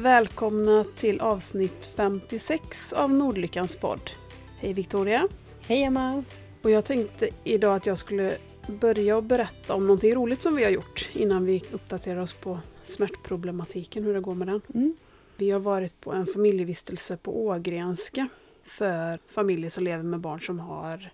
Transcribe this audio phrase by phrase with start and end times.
[0.00, 4.10] Välkomna till avsnitt 56 av Nordlyckans podd.
[4.58, 5.28] Hej Victoria!
[5.60, 6.24] Hej Emma!
[6.62, 10.64] Och jag tänkte idag att jag skulle börja och berätta om någonting roligt som vi
[10.64, 14.60] har gjort innan vi uppdaterar oss på smärtproblematiken, hur det går med den.
[14.74, 14.96] Mm.
[15.36, 18.28] Vi har varit på en familjevistelse på Ågrenska
[18.62, 21.12] för familjer som lever med barn som har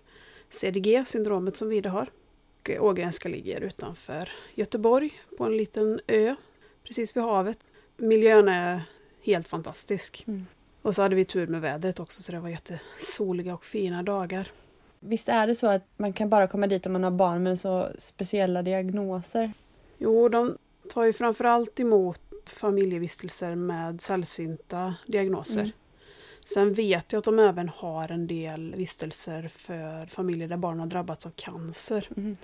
[0.49, 2.09] CDG, syndromet som Vida har.
[2.61, 6.35] Och Ågrenska ligger utanför Göteborg på en liten ö
[6.83, 7.59] precis vid havet.
[7.97, 8.81] Miljön är
[9.21, 10.23] helt fantastisk.
[10.27, 10.45] Mm.
[10.81, 14.51] Och så hade vi tur med vädret också så det var jättesoliga och fina dagar.
[14.99, 17.59] Visst är det så att man kan bara komma dit om man har barn med
[17.59, 19.53] så speciella diagnoser?
[19.97, 20.57] Jo, de
[20.89, 25.59] tar ju framförallt emot familjevistelser med sällsynta diagnoser.
[25.59, 25.71] Mm.
[26.45, 30.87] Sen vet jag att de även har en del vistelser för familjer där barn har
[30.87, 32.07] drabbats av cancer.
[32.17, 32.35] Mm.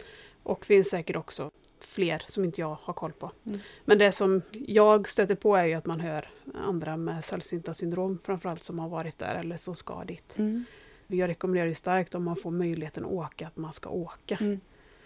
[0.44, 1.52] Och finns säkert också
[1.86, 3.32] fler som inte jag har koll på.
[3.46, 3.60] Mm.
[3.86, 8.20] Men det som jag stöter på är ju att man hör andra med sällsynta syndrom
[8.20, 10.36] framförallt som har varit där eller som ska dit.
[10.38, 10.66] Mm.
[11.08, 14.38] Jag rekommenderar ju starkt om man får möjligheten att åka att man ska åka.
[14.42, 14.60] Mm.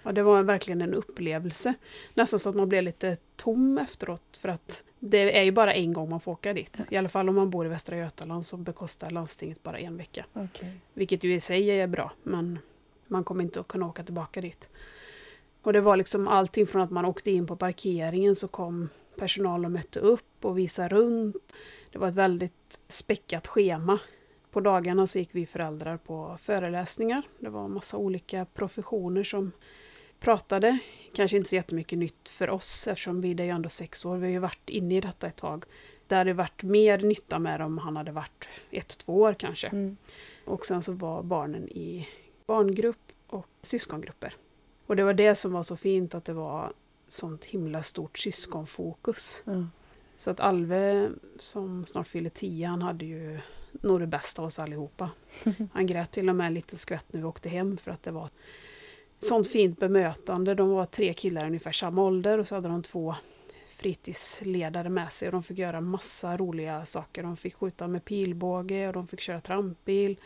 [0.03, 1.73] Ja, det var verkligen en upplevelse.
[2.13, 5.93] Nästan så att man blev lite tom efteråt för att det är ju bara en
[5.93, 6.77] gång man får åka dit.
[6.89, 10.25] I alla fall om man bor i Västra Götaland så bekostar landstinget bara en vecka.
[10.33, 10.77] Okej.
[10.93, 12.59] Vilket ju i sig är bra, men
[13.07, 14.69] man kommer inte att kunna åka tillbaka dit.
[15.67, 19.65] Och det var liksom allting från att man åkte in på parkeringen så kom personal
[19.65, 21.53] och mötte upp och visade runt.
[21.91, 23.99] Det var ett väldigt späckat schema.
[24.51, 27.21] På dagarna så gick vi föräldrar på föreläsningar.
[27.39, 29.51] Det var massa olika professioner som
[30.19, 30.77] pratade.
[31.13, 34.17] Kanske inte så jättemycket nytt för oss eftersom vi är ju ändå sex år.
[34.17, 35.65] Vi har ju varit inne i detta ett tag.
[36.07, 39.67] Det hade varit mer nytta med om han hade varit ett, två år kanske.
[39.67, 39.97] Mm.
[40.45, 42.07] Och sen så var barnen i
[42.45, 44.33] barngrupp och syskongrupper.
[44.87, 46.73] Och det var det som var så fint att det var
[47.07, 49.43] sånt himla stort syskonfokus.
[49.45, 49.65] Ja.
[50.17, 51.09] Så att Alve
[51.39, 53.39] som snart fyller tio, han hade ju
[53.71, 55.09] nog det bästa av oss allihopa.
[55.73, 58.11] Han grät till och med en liten skvätt när vi åkte hem för att det
[58.11, 58.29] var
[59.19, 60.55] sånt fint bemötande.
[60.55, 63.15] De var tre killar ungefär samma ålder och så hade de två
[63.67, 67.23] fritidsledare med sig och de fick göra massa roliga saker.
[67.23, 70.19] De fick skjuta med pilbåge och de fick köra trampbil.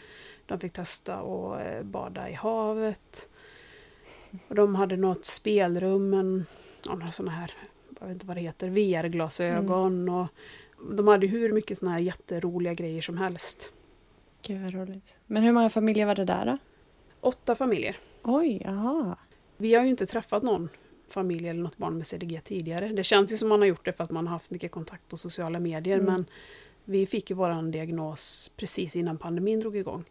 [0.46, 3.30] De fick testa att bada i havet.
[4.48, 6.46] Och de hade något spelrum, en,
[6.86, 7.52] ja, några sådana här,
[8.00, 10.28] jag vet inte vad det heter, VR-glasögon och
[10.92, 13.74] de hade hur mycket sådana här jätteroliga grejer som helst.
[14.42, 15.16] Gud vad roligt.
[15.28, 16.58] Men hur många familjer var det där då?
[17.22, 17.96] Åtta familjer.
[18.24, 19.16] Oj, aha.
[19.58, 20.70] Vi har ju inte träffat någon
[21.08, 22.88] familj eller något barn med CDG tidigare.
[22.90, 25.08] Det känns ju som man har gjort det för att man har haft mycket kontakt
[25.08, 26.14] på sociala medier Mm.
[26.14, 26.26] men
[26.86, 30.04] vi fick ju våran diagnos precis innan pandemin drog igång.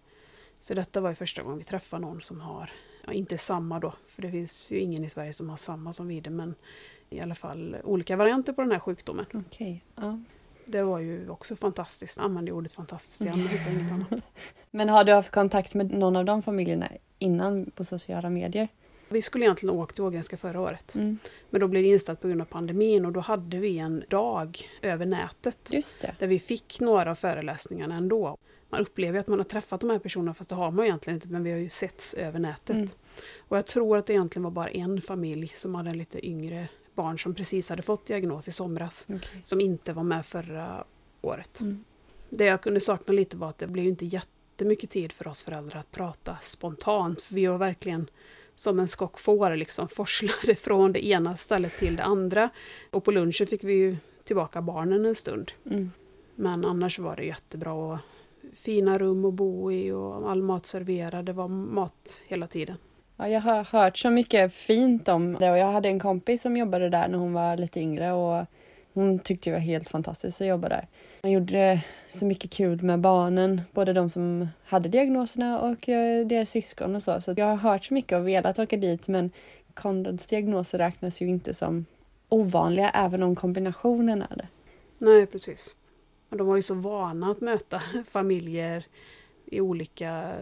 [0.61, 2.71] Så detta var ju första gången vi träffade någon som har,
[3.07, 6.09] ja, inte samma då, för det finns ju ingen i Sverige som har samma som
[6.09, 6.55] vi det, men
[7.11, 9.27] i alla fall olika varianter på den här sjukdomen.
[9.35, 9.85] Okej.
[9.97, 10.21] Ja.
[10.65, 12.17] Det var ju också fantastiskt.
[12.17, 14.25] Jag använde ordet fantastiskt men hittade inget annat.
[14.71, 16.89] Men har du haft kontakt med någon av de familjerna
[17.19, 18.69] innan på sociala medier?
[19.09, 21.19] Vi skulle egentligen åkt till Ågrenska förra året, Mm.
[21.51, 24.59] men då blev det inställt på grund av pandemin och då hade vi en dag
[24.83, 25.73] över nätet
[26.19, 28.37] där vi fick några av föreläsningarna ändå.
[28.71, 31.29] Man upplever att man har träffat de här personerna fast det har man egentligen inte
[31.29, 32.77] men vi har ju setts över nätet.
[32.77, 32.89] Mm.
[33.39, 36.69] Och jag tror att det egentligen var bara en familj som hade en lite yngre
[36.95, 39.41] barn som precis hade fått diagnos i somras Okej.
[39.43, 40.85] som inte var med förra
[41.21, 41.61] året.
[41.61, 41.85] Mm.
[42.29, 45.81] Det jag kunde sakna lite var att det blev inte jättemycket tid för oss föräldrar
[45.81, 48.11] att prata spontant för vi var verkligen
[48.55, 52.51] som en skock får liksom forslade från det ena stället till det andra.
[52.91, 55.53] Och på lunchen fick vi ju tillbaka barnen en stund.
[55.67, 55.91] Mm.
[56.35, 57.99] Men annars var det jättebra och
[58.55, 61.25] fina rum att bo i och all mat serverad.
[61.25, 62.77] Det var mat hela tiden.
[63.17, 66.57] Ja, jag har hört så mycket fint om det och jag hade en kompis som
[66.57, 68.47] jobbade där när hon var lite yngre och
[68.93, 70.87] hon tyckte det var helt fantastiskt att jobba där.
[71.23, 76.51] Man gjorde så mycket kul med barnen, både de som hade diagnoserna och eh, deras
[76.51, 77.21] syskon och så.
[77.21, 79.31] Så jag har hört så mycket och velat åka dit men
[79.75, 81.87] Konrads diagnoser räknas ju inte som
[82.29, 84.49] ovanliga även om kombinationen är det.
[84.99, 85.77] Nej, precis.
[86.31, 88.87] Och de var ju så vana att möta familjer
[89.47, 90.33] i olika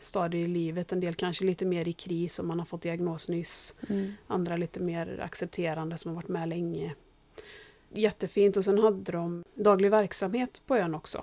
[0.00, 0.92] stadier i livet.
[0.92, 3.74] En del kanske lite mer i kris om man har fått diagnos nyss.
[3.88, 4.12] Mm.
[4.26, 6.94] Andra lite mer accepterande som har varit med länge.
[7.88, 11.22] Jättefint och sen hade de daglig verksamhet på ön också.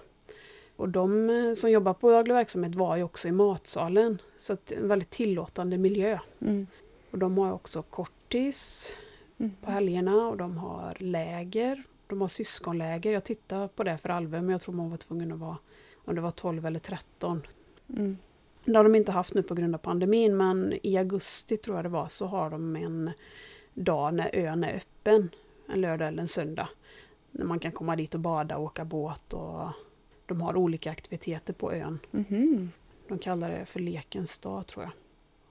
[0.75, 4.22] Och de eh, som jobbar på daglig verksamhet var ju också i matsalen.
[4.38, 6.20] Så en väldigt tillåtande miljö.
[6.42, 6.68] Mm.
[7.12, 8.96] Och de har också kortis
[9.38, 9.56] Mm.
[9.62, 11.84] på helgerna och de har läger.
[12.08, 13.14] De har syskonläger.
[13.14, 15.58] Jag tittade på det för Alve men jag tror man var tvungen att vara
[16.06, 17.42] om det var 12 eller 13.
[17.90, 18.18] Mm.
[18.66, 21.86] Det har de inte haft nu på grund av pandemin men i augusti tror jag
[21.86, 23.12] det var så har de en
[23.74, 25.30] dag när ön är öppen.
[25.68, 26.70] En lördag eller en söndag.
[27.32, 29.68] När man kan komma dit och bada och åka båt och
[30.26, 32.00] de har olika aktiviteter på ön.
[32.12, 32.72] Mhm.
[33.08, 34.92] De kallar det för Lekens stad tror jag.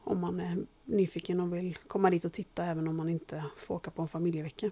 [0.05, 3.75] Om man är nyfiken och vill komma dit och titta även om man inte får
[3.75, 4.71] åka på en familjevecka.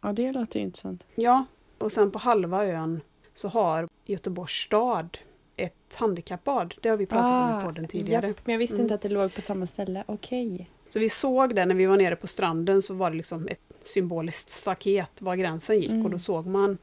[0.00, 1.02] Ja, det låter intressant.
[1.14, 1.44] Ja,
[1.78, 3.00] och sen på halva ön
[3.34, 5.18] så har Göteborgs stad
[5.56, 6.74] ett handikappbad.
[6.82, 8.26] Det har vi pratat om i podden tidigare.
[8.26, 8.84] Ah, japp, men jag visste Mm.
[8.84, 10.04] inte att det låg på samma ställe.
[10.06, 10.70] Okej.
[10.90, 13.60] Så vi såg det när vi var nere på stranden så var det liksom ett
[13.82, 16.04] symboliskt staket var gränsen gick Mm.
[16.04, 16.78] och då såg man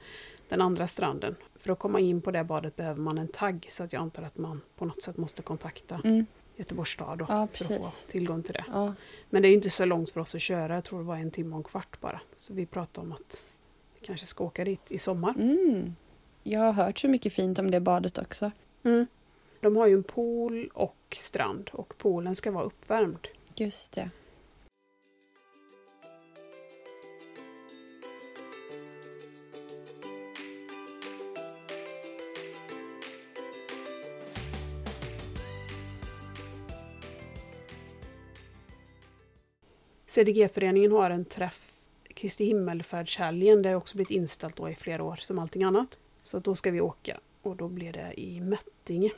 [0.49, 1.35] den andra stranden.
[1.59, 4.23] För att komma in på det badet behöver man en tagg så att jag antar
[4.23, 6.25] att man på något sätt måste kontakta Mm.
[6.55, 8.65] Göteborgs stad då, Ja, för att få tillgång till det.
[8.67, 8.93] Ja.
[9.29, 11.31] Men det är inte så långt för oss att köra, jag tror det var en
[11.31, 12.21] timme och en kvart bara.
[12.35, 13.45] Så vi pratade om att
[13.99, 15.33] vi kanske ska åka dit i sommar.
[15.39, 15.95] Mm.
[16.43, 18.51] Jag har hört så mycket fint om det badet också.
[18.83, 19.07] Mm.
[19.59, 23.27] De har ju en pool och strand och poolen ska vara uppvärmd.
[23.55, 24.09] Just det.
[40.15, 43.61] CDG-föreningen har en träff Kristi himmelfärdshelgen.
[43.61, 45.99] Det har också blivit inställt då i flera år som allting annat.
[46.23, 49.11] Så då ska vi åka och då blir det i Mättinge.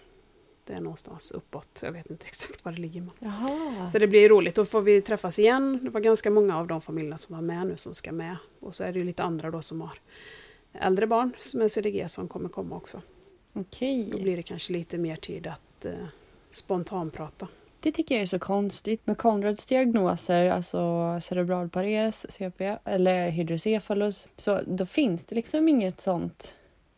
[0.66, 3.02] Det är någonstans uppåt, jag vet inte exakt var det ligger.
[3.02, 3.12] Men.
[3.20, 3.92] Jaha.
[3.92, 5.80] Så det blir roligt, då får vi träffas igen.
[5.84, 8.38] Det var ganska många av de familjerna som var med nu som ska med.
[8.60, 10.00] Och så är det ju lite andra då som har
[10.74, 13.02] äldre barn som är CDG som kommer komma också.
[13.54, 14.10] Okej.
[14.12, 15.94] Då blir det kanske lite mer tid att eh,
[16.52, 17.48] spontanprata.
[17.88, 19.08] Det tycker jag är så konstigt.
[19.08, 20.80] Med Konrads diagnoser, alltså
[21.22, 26.54] cerebral pares, CP, eller hydrocefalus, så då finns det liksom inget sånt.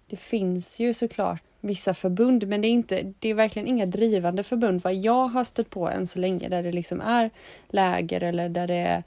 [0.07, 4.43] Det finns ju såklart vissa förbund, men det är, inte, det är verkligen inga drivande
[4.43, 7.29] förbund vad jag har stött på än så länge, där det liksom är
[7.67, 9.03] läger eller där det är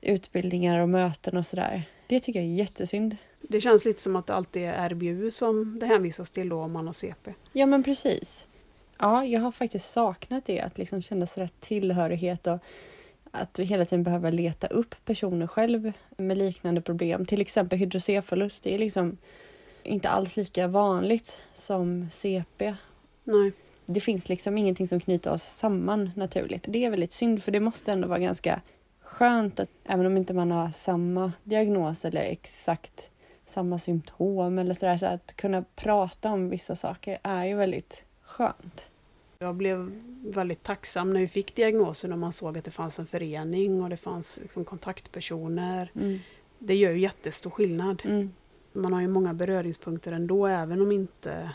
[0.00, 1.82] utbildningar och möten och sådär.
[2.06, 3.16] Det tycker jag är jättesynd.
[3.40, 6.72] Det känns lite som att det alltid är RBU som det hänvisas till då om
[6.72, 7.34] man har CP.
[7.52, 8.46] Ja men precis.
[9.02, 12.58] Ja, jag har faktiskt saknat det, att liksom känna rätt tillhörighet och
[13.30, 17.26] att vi hela tiden behöver leta upp personer själv med liknande problem.
[17.26, 19.16] Till exempel hydrocefalus, det är liksom
[19.82, 22.74] inte alls lika vanligt som CP.
[23.24, 23.52] Nej.
[23.86, 26.64] Det finns liksom ingenting som knyter oss samman naturligt.
[26.68, 28.60] Det är väldigt synd för det måste ändå vara ganska
[29.00, 33.10] skönt att även om inte man har samma diagnos eller exakt
[33.46, 38.88] samma symptom eller sådär, så att kunna prata om vissa saker är ju väldigt skönt.
[39.42, 39.92] Jag blev
[40.24, 43.90] väldigt tacksam när vi fick diagnosen och man såg att det fanns en förening och
[43.90, 45.90] det fanns liksom kontaktpersoner.
[45.94, 46.18] Mm.
[46.58, 48.02] Det gör ju jättestor skillnad.
[48.04, 48.32] Mm.
[48.72, 51.50] Man har ju många beröringspunkter ändå även om inte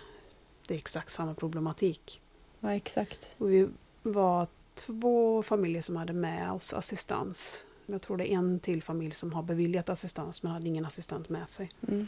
[0.67, 2.21] det är exakt samma problematik.
[2.59, 3.19] Ja, exakt.
[3.37, 3.67] Och vi
[4.03, 7.65] var två familjer som hade med oss assistans.
[7.85, 11.29] Jag tror det är en till familj som har beviljat assistans men hade ingen assistent
[11.29, 11.71] med sig.
[11.87, 12.07] Mm.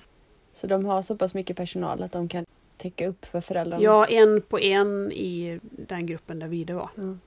[0.54, 2.46] Så de har så pass mycket personal att de kan
[2.80, 3.84] täcka upp för föräldrarna?
[3.84, 6.90] Ja, en på en i den gruppen där Vide var.
[6.96, 7.18] Ja.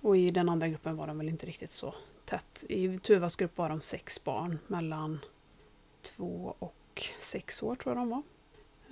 [0.00, 2.64] Och i den andra gruppen var de väl inte riktigt så tätt.
[2.68, 5.18] I Tuvas grupp var de sex barn mellan
[6.02, 8.22] två och sex år tror jag de var.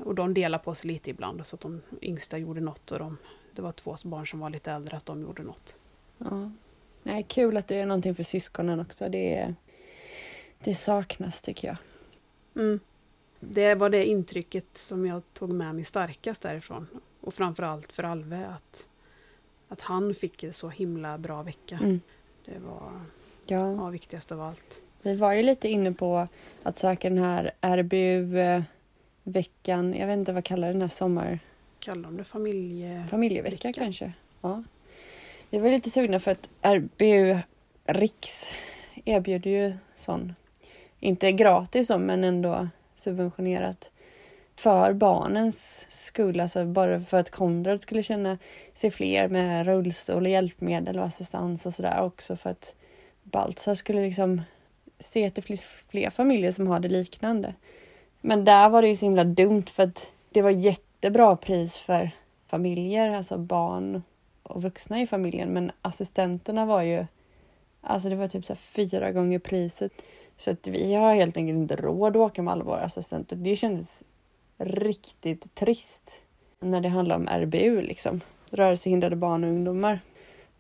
[0.04, 3.16] Och de delade på sig lite ibland så att de yngsta gjorde något och de,
[3.54, 5.76] det var två barn som var lite äldre att de gjorde något.
[6.19, 6.50] Ja.
[7.02, 9.09] Nej, kul att det är någonting för syskonen också.
[9.09, 9.54] Det,
[10.59, 11.76] det saknas tycker jag.
[12.64, 12.81] Mm.
[13.49, 16.87] Det var det intrycket som jag tog med mig starkast därifrån.
[17.20, 18.88] Och framförallt för Alve att,
[19.68, 21.78] att han fick en så himla bra vecka.
[21.82, 22.00] Mm.
[22.44, 22.92] Det var
[23.46, 23.72] Ja.
[23.72, 24.82] ja, viktigast av allt.
[25.02, 26.28] Vi var ju lite inne på
[26.62, 28.64] att söka den här RBU-veckan.
[29.94, 31.38] Jag vet inte vad kallar den här sommar...
[31.78, 33.06] Kallar de det familje...
[33.11, 33.80] Familjevecka Vecka.
[33.80, 34.12] kanske?
[34.40, 34.62] Ja.
[35.50, 37.38] Vi var lite sugna för att RBU
[37.87, 38.50] Riks
[39.04, 40.34] erbjuder ju sån,
[41.00, 42.68] inte gratis men ändå
[43.02, 43.90] subventionerat
[44.56, 48.38] för barnens skull, alltså bara för att Konrad skulle känna
[48.75, 52.75] sig fler med rullstol och hjälpmedel och assistans och sådär också för att
[53.23, 54.42] Baltzar skulle liksom
[54.99, 57.54] se att det finns fler familjer som har det liknande.
[58.21, 62.11] Men där var det ju så himla dumt för att det var jättebra pris för
[62.47, 64.02] familjer, alltså barn
[64.42, 65.49] och vuxna i familjen.
[65.49, 67.06] Men assistenterna var ju,
[67.80, 69.92] alltså det var typ så här fyra gånger priset.
[70.42, 73.37] Så att vi har helt enkelt inte råd att åka med alla våra assistenter.
[73.37, 74.02] Det kändes
[74.58, 76.20] riktigt trist
[76.61, 78.20] när det handlar om RBU liksom.
[78.50, 80.00] Rörelsehindrade barn och ungdomar.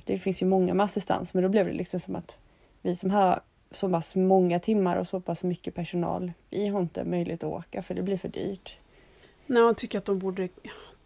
[0.04, 2.38] Det finns ju många med assistans men då blev det liksom som att
[2.82, 7.04] vi som har så pass många timmar och så pass mycket personal, vi har inte
[7.04, 8.78] möjlighet att åka för det blir för dyrt.
[9.46, 10.48] Nej, jag tycker att de borde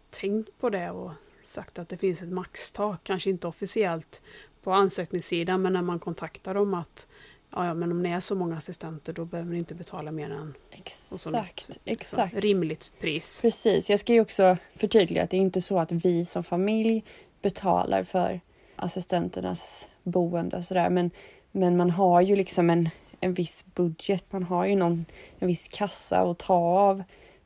[0.09, 1.11] tänkt på det och
[1.43, 2.99] sagt att det finns ett maxtak.
[3.03, 4.21] Kanske inte officiellt
[4.63, 7.07] på ansökningssidan men när man kontaktar dem att
[7.51, 10.29] ja, ja, men om ni är så många assistenter då behöver ni inte betala mer
[10.29, 11.25] än Exakt,
[11.69, 12.33] något, exakt.
[12.33, 13.41] Så, rimligt pris.
[13.41, 17.03] Precis, jag ska ju också förtydliga att det är inte så att vi som familj
[17.41, 18.41] betalar för
[18.75, 20.89] assistenternas boende och sådär.
[20.89, 21.11] Men,
[21.51, 22.89] men man har ju liksom en,
[23.19, 24.25] en viss budget.
[24.29, 25.05] Man har ju någon,
[25.39, 27.03] en viss kassa att ta av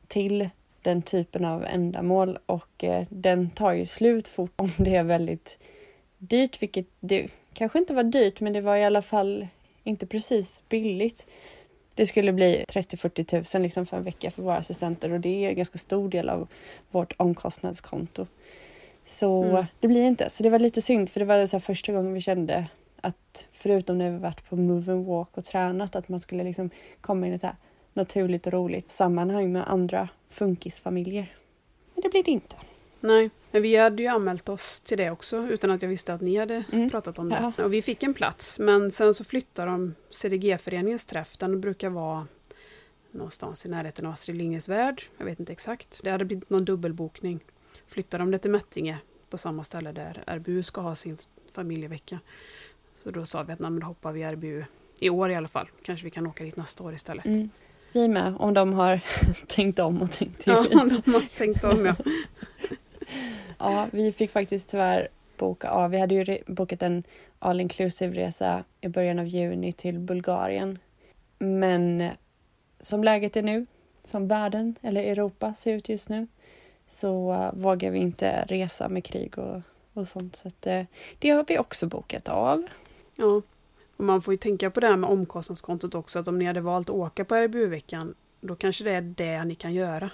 [0.08, 0.48] till
[0.82, 5.58] den typen av ändamål och eh, den tar ju slut fort om det är väldigt
[6.18, 9.46] dyrt, vilket det kanske inte var dyrt, men det var i alla fall
[9.84, 11.26] inte precis billigt.
[11.94, 15.48] Det skulle bli 30-40 tusen liksom för en vecka för våra assistenter och det är
[15.48, 16.48] en ganska stor del av
[16.90, 18.26] vårt omkostnadskonto.
[19.06, 19.64] Så Mm.
[19.80, 20.30] det blir inte.
[20.30, 22.66] Så det var lite synd för det var så första gången vi kände
[23.00, 26.70] att förutom när vi varit på move and walk och tränat att man skulle liksom
[27.00, 27.56] komma in i ett här
[27.94, 31.36] naturligt och roligt sammanhang med andra funkisfamiljer.
[31.94, 32.56] Men det blir det inte.
[33.00, 36.20] Nej, men vi hade ju anmält oss till det också utan att jag visste att
[36.20, 36.90] ni hade Mm.
[36.90, 37.52] pratat om det.
[37.56, 37.64] Ja.
[37.64, 41.36] Och vi fick en plats men sen så flyttade de CDG-föreningens träff.
[41.38, 42.26] Den brukar vara
[43.10, 45.02] någonstans i närheten av Astrid Lindgrens Värld.
[45.18, 46.00] Jag vet inte exakt.
[46.02, 47.40] Det hade blivit någon dubbelbokning.
[47.86, 48.98] Flyttade de det till Mättinge
[49.30, 51.18] på samma ställe där RBU ska ha sin
[51.52, 52.20] familjevecka.
[53.04, 54.64] Så då sa vi att nej, men då hoppar vi RBU
[55.00, 55.68] i år i alla fall.
[55.82, 57.26] Kanske vi kan åka dit nästa år istället.
[57.26, 57.50] Mm.
[57.92, 59.00] Vi med, om de har
[59.46, 60.52] tänkt om och tänkt till.
[60.52, 61.94] Ja, de har tänkt om ja.
[63.62, 65.90] Ja, vi fick faktiskt tyvärr boka av.
[65.90, 67.04] Vi hade ju bokat en
[67.38, 70.78] all inclusive resa i början av juni till Bulgarien.
[71.38, 72.12] Men eh,
[72.80, 73.66] som läget är nu,
[74.04, 76.26] som världen eller Europa ser ut just nu,
[76.86, 79.60] så eh, vågar vi inte resa med krig och,
[79.92, 80.36] och sånt.
[80.36, 80.84] Så att, eh,
[81.18, 82.66] det har vi också bokat av.
[83.16, 83.42] Ja,
[83.96, 86.60] och man får ju tänka på det här med omkostnadskontot också, att om ni hade
[86.60, 90.10] valt att åka på RBU-veckan, då kanske det är det ni kan göra.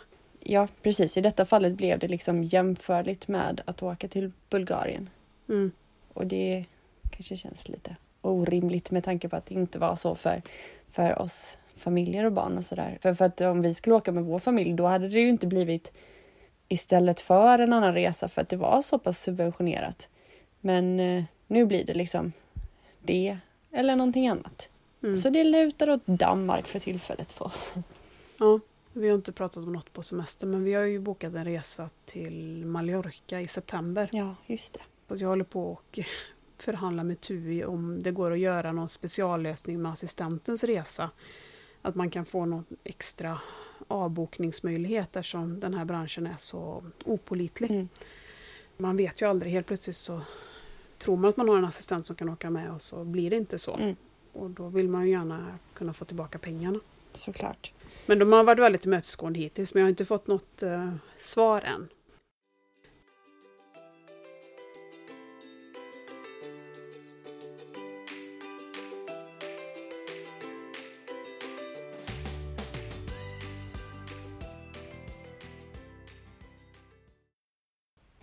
[0.51, 1.17] Ja, precis.
[1.17, 5.11] I detta fallet blev det liksom jämförligt med att åka till Bulgarien.
[5.49, 5.71] Mm.
[6.13, 6.65] Och det
[7.11, 10.43] kanske känns lite orimligt med tanke på att det inte var så för,
[10.91, 12.99] för oss familjer och barn och sådär.
[13.01, 15.47] För, för att om vi skulle åka med vår familj då hade det ju inte
[15.47, 15.93] blivit
[16.69, 20.09] istället för en annan resa för att det var så pass subventionerat.
[20.61, 22.33] Men eh, nu blir det liksom
[23.03, 23.39] det
[23.73, 24.69] eller någonting annat.
[25.03, 25.15] Mm.
[25.15, 27.71] Så det lutar åt Danmark för tillfället för oss.
[28.39, 28.61] Ja,
[28.99, 31.91] vi har inte pratat om något på semester, men vi har ju bokat en resa
[32.05, 34.09] till Mallorca i september.
[34.13, 34.81] Ja, just det.
[35.09, 35.99] Så jag håller på och
[36.59, 41.11] förhandlar med TUI om det går att göra någon speciallösning med assistentens resa.
[41.83, 43.39] Att man kan få någon extra
[43.89, 47.71] avbokningsmöjlighet eftersom den här branschen är så opålitlig.
[47.71, 47.89] Mm.
[48.77, 50.21] Man vet ju aldrig, helt plötsligt så
[50.99, 53.37] tror man att man har en assistent som kan åka med och så blir det
[53.37, 53.75] inte så.
[53.77, 53.97] Mm.
[54.33, 56.81] Och då vill man ju gärna kunna få tillbaka pengarna.
[57.13, 57.73] Såklart.
[58.09, 61.61] Men de har varit väldigt tillmötesgående hittills men jag har inte fått något eh, svar
[61.61, 61.89] än.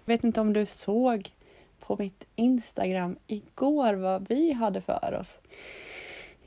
[0.05, 1.31] vet inte om du såg
[1.79, 5.39] på mitt Instagram igår vad vi hade för oss.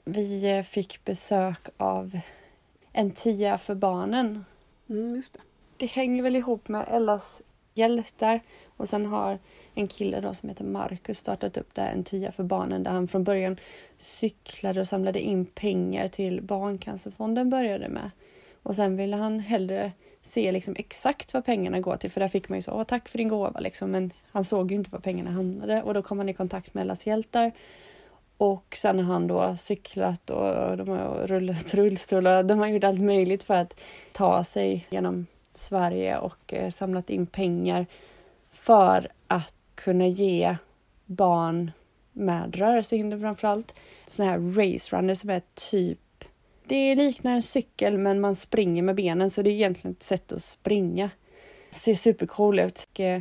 [0.04, 2.20] Vi eh, fick besök av
[2.98, 4.44] en tia för barnen.
[4.90, 5.40] Mm, just det.
[5.76, 7.40] Det hänger väl ihop med Ellas
[7.74, 8.40] hjältar
[8.76, 9.38] och sen har
[9.74, 13.08] en kille då som heter Marcus startat upp där en tia för barnen där han
[13.08, 13.56] från början
[13.96, 18.10] cyklade och samlade in pengar till Barncancerfonden började med.
[18.62, 22.48] Och sen ville han hellre se liksom exakt vad pengarna går till för där fick
[22.48, 25.00] man ju så, Åh, tack för din gåva liksom men han såg ju inte var
[25.00, 27.52] pengarna hamnade och då kom han i kontakt med Ellas hjältar
[28.38, 32.84] och sen har han då cyklat och de har rullat rullstol och de har gjort
[32.84, 33.80] allt möjligt för att
[34.12, 37.86] ta sig genom Sverige och eh, samlat in pengar
[38.52, 40.56] för att kunna ge
[41.06, 41.70] barn
[42.12, 43.74] med rörelsehinder framförallt
[44.06, 45.98] Sådana här racerunners som är typ
[46.68, 50.32] det liknar en cykel men man springer med benen så det är egentligen ett sätt
[50.32, 51.10] att springa.
[51.70, 52.88] Ser supercool ut.
[52.98, 53.20] Eh,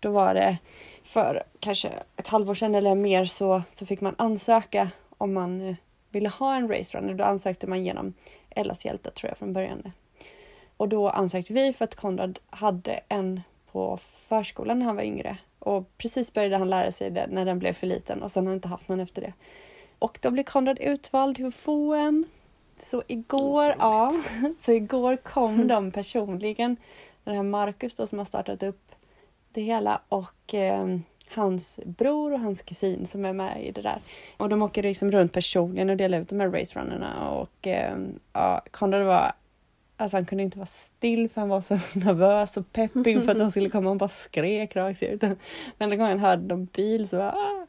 [0.00, 0.58] då var det
[1.04, 5.76] för kanske ett halvår sedan eller mer så, så fick man ansöka om man eh,
[6.10, 7.14] ville ha en race runner.
[7.14, 8.14] Då ansökte man genom
[8.50, 9.92] Ellas hjältar tror jag från början.
[10.76, 13.40] Och då ansökte vi för att Konrad hade en
[13.72, 15.38] på förskolan när han var yngre.
[15.58, 18.50] Och precis började han lära sig det när den blev för liten och sen har
[18.50, 19.32] han inte haft någon efter det.
[19.98, 22.24] Och då blev Konrad utvald till att få en.
[22.78, 24.12] Så igår, ja,
[24.60, 26.76] så igår kom de personligen.
[27.24, 28.85] Den här Marcus då som har startat upp
[29.56, 30.86] det hela och eh,
[31.34, 34.00] hans bror och hans kusin som är med i det där.
[34.36, 37.96] Och de åker liksom runt personligen och delar ut de här racerunnerna och eh,
[38.32, 39.32] ja, Conrad var
[39.98, 43.38] Alltså han kunde inte vara still för han var så nervös och peppig för att
[43.38, 45.22] de skulle komma och bara skrek rakt ut.
[45.78, 47.32] Men den gången han hörde någon bil så bara...
[47.32, 47.66] ah.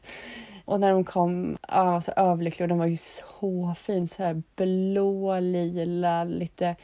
[0.65, 4.43] Och när de kom, ja, så överlycklig och de var ju så fin, så här
[4.55, 6.75] blå, lila, lite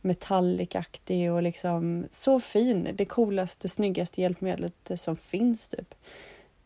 [0.00, 2.88] metallicaktig och liksom så fin.
[2.94, 5.94] Det coolaste, snyggaste hjälpmedlet som finns typ.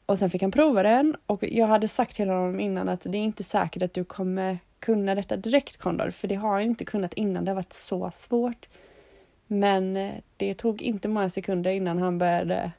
[0.06, 3.18] Och sen fick han prova den och jag hade sagt till honom innan att det
[3.18, 6.84] är inte säkert att du kommer kunna detta direkt Kondor för det har jag inte
[6.84, 7.44] kunnat innan.
[7.44, 8.68] Det har varit så svårt.
[9.46, 12.70] Men eh, det tog inte många sekunder innan han började eh,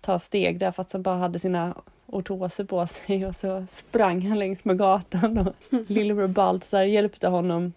[0.00, 1.74] ta steg där fast han bara hade sina
[2.06, 5.54] ortoser på sig och så sprang han längs med gatan och
[5.90, 7.72] lillebror Baltzar hjälpte honom.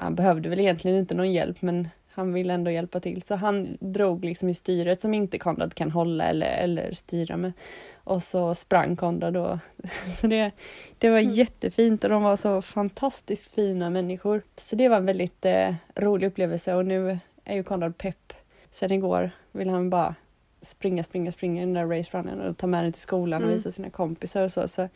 [0.00, 3.76] Han behövde väl egentligen inte någon hjälp men han ville ändå hjälpa till så han
[3.80, 7.52] drog liksom i styret som inte Konrad kan hålla eller, eller styra med.
[7.94, 9.58] Och så sprang Konrad då.
[10.20, 10.50] Så det,
[10.98, 11.32] det var mm.
[11.32, 14.42] jättefint och de var så fantastiskt fina människor.
[14.56, 18.32] Så det var en väldigt eh, rolig upplevelse och nu är ju Konrad pepp.
[18.70, 20.14] Sen igår vill han bara
[20.62, 23.50] springa, springa, springa i den där racerunnen och ta med den till skolan mm.
[23.50, 24.68] och visa sina kompisar och så.
[24.68, 24.88] Så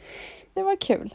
[0.54, 1.14] det var kul.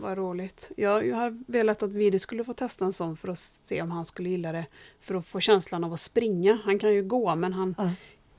[0.00, 0.70] Vad roligt.
[0.76, 3.90] Jag, jag har velat att Vidi skulle få testa en sån för att se om
[3.90, 4.66] han skulle gilla det.
[5.00, 6.58] För att få känslan av att springa.
[6.64, 7.90] Han kan ju gå men han ja.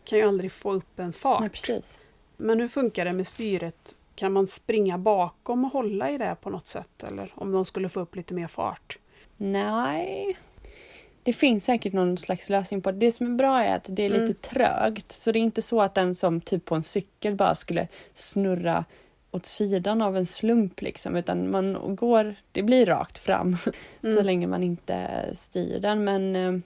[0.04, 1.70] kan ju aldrig få upp en fart.
[1.70, 1.82] Nej.
[2.38, 3.96] Men hur funkar det med styret?
[4.16, 7.04] Kan man springa bakom och hålla i det på något sätt?
[7.04, 9.00] Eller om de skulle få upp lite mer fart?
[9.38, 10.38] Nej,
[11.24, 12.98] det finns säkert någon slags lösning på det.
[12.98, 14.36] Det som är bra är att det är lite mm.
[14.42, 15.12] trögt.
[15.12, 18.86] Så det är inte så att den som typ på en cykel bara skulle snurra
[19.32, 23.58] åt sidan av en slump liksom, utan man går, det blir rakt fram
[24.04, 24.16] mm.
[24.16, 26.04] så länge man inte styr den.
[26.04, 26.60] Men eh,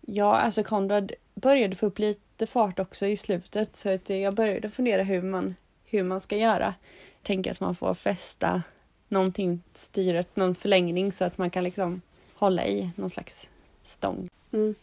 [0.00, 4.70] ja, alltså Konrad började få upp lite fart också i slutet så att jag började
[4.70, 6.74] fundera hur man, hur man ska göra.
[7.22, 8.62] Tänker att man får fästa
[9.08, 12.00] någonting, styret, någon förlängning så att man kan liksom
[12.34, 13.48] hålla i någon slags
[13.82, 14.28] stång.
[14.52, 14.74] Mm.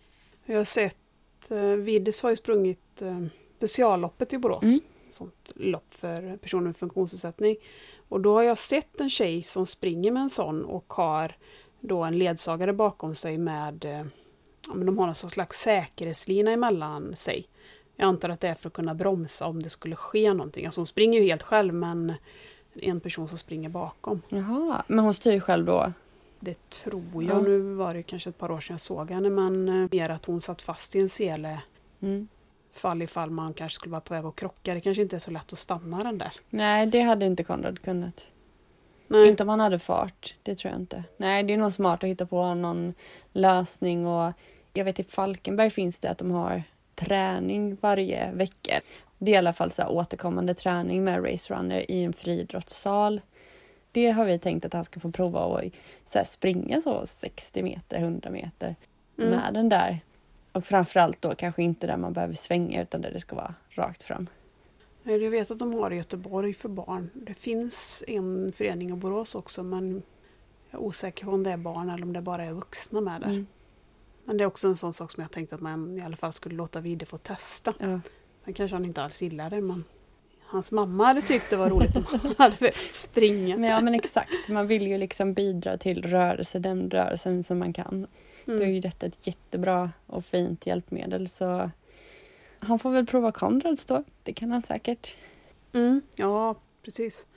[0.46, 0.98] Jag har sett,
[1.50, 3.26] eh, Viddis har ju sprungit eh,
[3.58, 4.64] specialloppet i Borås.
[4.64, 4.80] Mm.
[5.10, 7.56] Sånt lopp för personer med funktionsnedsättning.
[8.10, 11.36] Och då har jag sett en tjej som springer med en sån och har
[11.80, 14.06] då en ledsagare bakom sig med eh,
[14.68, 17.48] ja, men de har någon slags säkerhetslina emellan sig.
[17.96, 20.66] Jag antar att det är för att kunna bromsa om det skulle ske någonting.
[20.66, 22.14] Alltså hon springer ju helt själv men
[22.74, 24.22] en person som springer bakom.
[24.30, 25.94] Jaha, men hon styr själv då?
[26.40, 27.38] Det tror jag.
[27.38, 27.42] Ja.
[27.42, 30.26] Nu var det kanske ett par år sedan jag såg henne men eh, mer att
[30.26, 31.62] hon satt fast i en sele.
[32.00, 32.28] Mm.
[32.80, 34.74] Fall ifall man kanske skulle vara på väg att krocka.
[34.74, 36.32] Det kanske inte är så lätt att stanna den där.
[36.50, 38.28] Nej, det hade inte Konrad kunnat.
[39.08, 39.30] Nej.
[39.30, 40.36] Inte om han hade fart.
[40.44, 41.04] Det tror jag inte.
[41.18, 42.94] Nej, det är nog smart att hitta på någon
[43.34, 44.34] lösning och
[44.74, 46.64] jag vet i Falkenberg finns det att de har
[46.96, 48.82] träning varje vecka.
[49.18, 53.22] Det är i alla fall så återkommande träning med Race Runner i en friidrottssal
[53.98, 55.74] det har vi tänkt att han ska få prova att
[56.06, 58.76] så springa så 60 meter, 100 meter
[59.18, 59.30] mm.
[59.30, 60.00] med den där.
[60.58, 64.04] Och framförallt då kanske inte där man behöver svänga utan där det ska vara rakt
[64.04, 64.28] fram.
[65.04, 67.10] Jag vet att de har i Göteborg för barn.
[67.14, 70.04] Det finns en förening i Borås också men
[70.70, 73.22] jag är osäker på om det är barn eller om det bara är vuxna med
[73.22, 73.28] där.
[73.28, 73.48] Mm.
[74.26, 76.34] Men det är också en sån sak som jag tänkte att man i alla fall
[76.34, 77.74] skulle låta Vide få testa.
[77.80, 78.00] Ja.
[78.46, 79.84] Sen kanske han inte alls gillar det men
[80.46, 83.58] hans mamma hade tyckt det var roligt om han hade springa.
[83.58, 87.74] Men ja men exakt, man vill ju liksom bidra till rörelse, den rörelsen som man
[87.74, 88.08] kan.
[88.48, 88.60] Mm.
[88.60, 91.72] Då är ju detta ett jättebra och fint hjälpmedel så
[92.60, 95.16] han får väl prova Konrads då, det kan han säkert.
[95.74, 97.28] Mm, ja, precis.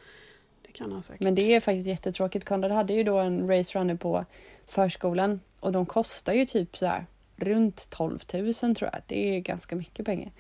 [0.63, 1.21] Det kan han säkert.
[1.21, 2.45] Men det är faktiskt jättetråkigt.
[2.45, 4.25] Konrad hade ju då en race runner på
[4.67, 9.03] förskolan och de kostar ju typ så här runt 12 000 tror jag.
[9.07, 10.33] Det är ganska mycket pengar.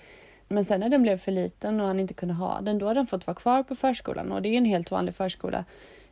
[0.49, 2.95] Men sen när den blev för liten och han inte kunde ha den, då har
[2.95, 5.65] den fått vara kvar på förskolan och det är en helt vanlig förskola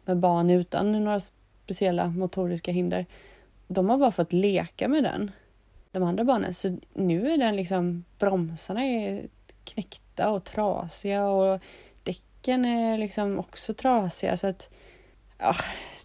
[0.05, 1.21] med barn utan några
[1.65, 3.07] speciella motoriska hinder.
[3.69, 5.31] De har bara fått leka med den,
[5.91, 6.55] de andra barnen.
[6.55, 9.29] Så nu är den liksom, bromsarna är
[9.65, 11.61] knäckta och trasiga och
[12.03, 14.71] däcken är liksom också trasiga så att
[15.39, 15.55] ja.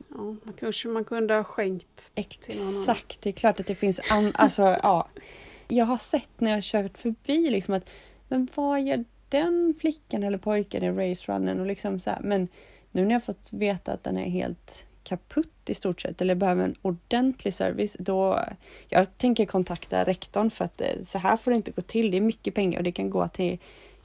[0.10, 4.32] ja man kanske man kunde ha skänkt Exakt, det är klart att det finns an,
[4.36, 5.08] alltså ja.
[5.67, 7.89] Jag har sett när jag kört förbi liksom att
[8.28, 11.60] men vad gör den flickan eller pojken i racerunnen?
[11.60, 12.47] Och liksom så här, men
[12.91, 16.63] nu när jag fått veta att den är helt kaputt i stort sett eller behöver
[16.63, 18.46] en ordentlig service, då
[18.89, 22.12] jag tänker kontakta rektorn för att eh, så här får det inte gå till.
[22.12, 23.58] Det är mycket pengar och det kan gå till,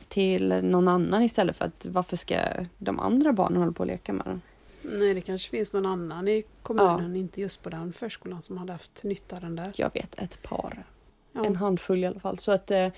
[0.09, 2.37] till någon annan istället för att varför ska
[2.79, 4.41] de andra barnen hålla på och leka med den?
[4.83, 7.21] Nej, det kanske finns någon annan i kommunen, ja.
[7.21, 9.73] inte just på den förskolan som hade haft nytta av den där.
[9.77, 10.85] Jag vet ett par.
[11.33, 11.45] Ja.
[11.45, 12.39] En handfull i alla fall.
[12.39, 12.89] Så att eh,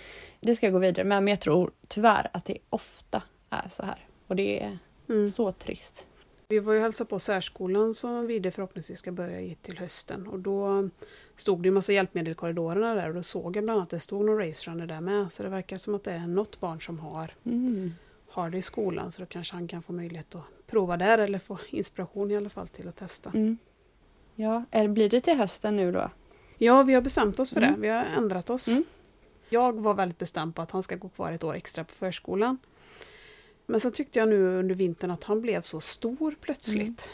[0.40, 1.04] det ska gå vidare.
[1.04, 4.06] Men jag tror tyvärr att det ofta är så här.
[4.26, 5.30] Och det är mm.
[5.30, 6.06] så trist.
[6.50, 10.26] Vi var ju hälsa på särskolan som vi förhoppningsvis ska börja i till hösten.
[10.26, 10.88] Och då
[11.36, 13.90] stod det en massa hjälpmedel i korridorerna där och då såg jag bland annat att
[13.90, 15.32] det stod någon racerunner där med.
[15.32, 17.92] Så det verkar som att det är något barn som har, mm.
[18.28, 21.38] har det i skolan så då kanske han kan få möjlighet att prova där eller
[21.38, 23.30] få inspiration i alla fall till att testa.
[23.34, 23.58] Mm.
[24.34, 26.10] Ja, är, blir det till hösten nu då?
[26.58, 27.74] Ja, vi har bestämt oss för Mm.
[27.74, 27.80] det.
[27.80, 28.68] Vi har ändrat oss.
[28.68, 28.84] Mm.
[29.48, 32.58] Jag var väldigt bestämd på att han ska gå kvar ett år extra på förskolan.
[33.70, 37.11] Men sen tyckte jag nu under vintern att han blev så stor plötsligt.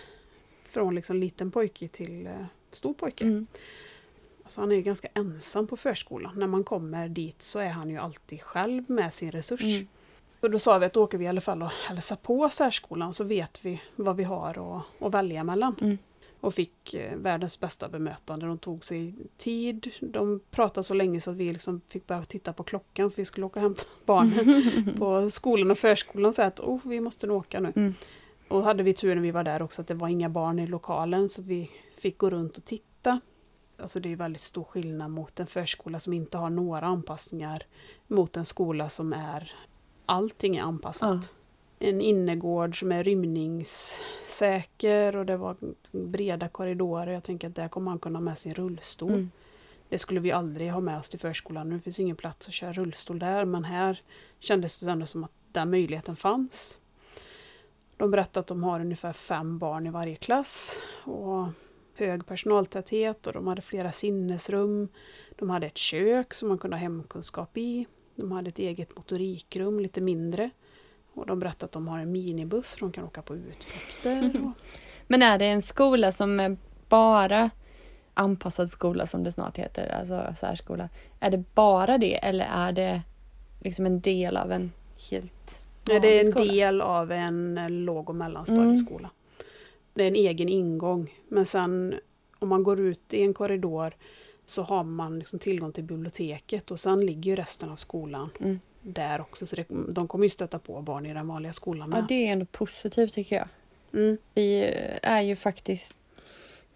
[0.64, 2.33] Från liksom liten pojke till eh,
[2.71, 3.25] stor pojke.
[3.25, 3.47] Mm.
[4.42, 6.38] Alltså han är ju ganska ensam på förskolan.
[6.38, 9.62] När man kommer dit så är han ju alltid själv med sin resurs.
[9.62, 9.87] Mm.
[10.40, 13.14] Så då sa vi att då åker vi i alla fall och hälsar på särskolan
[13.14, 15.77] så vet vi vad vi har att, att välja mellan.
[15.81, 15.99] Mm.
[16.40, 18.46] Och fick eh, världens bästa bemötande.
[18.46, 19.90] De tog sig tid.
[20.01, 23.25] De pratade så länge så att vi liksom fick börja titta på klockan för vi
[23.25, 26.33] skulle åka och hämta barnen på skolan och förskolan.
[26.33, 27.72] Så att oh, vi måste nog åka nu.
[27.77, 27.94] Mm.
[28.49, 30.66] Och hade vi tur när vi var där också att det var inga barn i
[30.66, 33.20] lokalen så att vi fick gå runt och titta.
[33.79, 37.62] Alltså det är väldigt stor skillnad mot en förskola som inte har några anpassningar
[38.07, 39.53] mot en skola som är
[40.07, 41.35] allting är anpassat.
[41.79, 45.57] En innergård som är rymningssäker och det var
[45.93, 47.12] breda korridorer.
[47.12, 49.12] Jag tänker att där kommer han kunna ha med sin rullstol.
[49.12, 49.31] Mm.
[49.89, 51.71] Det skulle vi aldrig ha med oss till förskolan.
[51.71, 54.01] Nu finns ingen plats att köra rullstol där men här
[54.39, 56.79] kändes det ändå som att den möjligheten fanns.
[57.97, 61.47] De berättar att de har ungefär fem barn i varje klass och
[61.95, 64.89] hög personaltäthet och de hade flera sinnesrum.
[65.37, 67.87] De hade ett kök som man kunde ha hemkunskap i.
[68.15, 70.51] De hade ett eget motorikrum, lite mindre.
[71.16, 74.42] Och de berättar att de har en minibuss så de kan åka på utflykter.
[74.44, 74.52] Och,
[75.07, 76.57] Men är det en skola som är
[76.88, 77.50] bara
[78.14, 80.88] anpassad skola som det snart heter, alltså särskola.
[81.20, 83.02] Är det bara det eller är det
[83.61, 84.72] liksom en del av en
[85.11, 86.52] helt Nej, det är en skola?
[86.52, 89.11] del av en låg och mellanstadieskola.
[89.94, 91.14] Det är en egen ingång.
[91.29, 91.94] Men sen
[92.38, 93.94] om man går ut i en korridor
[94.44, 98.61] så har man liksom tillgång till biblioteket och sen ligger ju resten av skolan Mm.
[98.87, 99.46] Där också.
[99.46, 102.33] Så det, de kommer ju stöta på barn i den vanliga skolan Ja, det är
[102.33, 103.49] ändå positivt tycker jag.
[103.92, 104.18] Mm.
[104.35, 105.94] Vi är ju faktiskt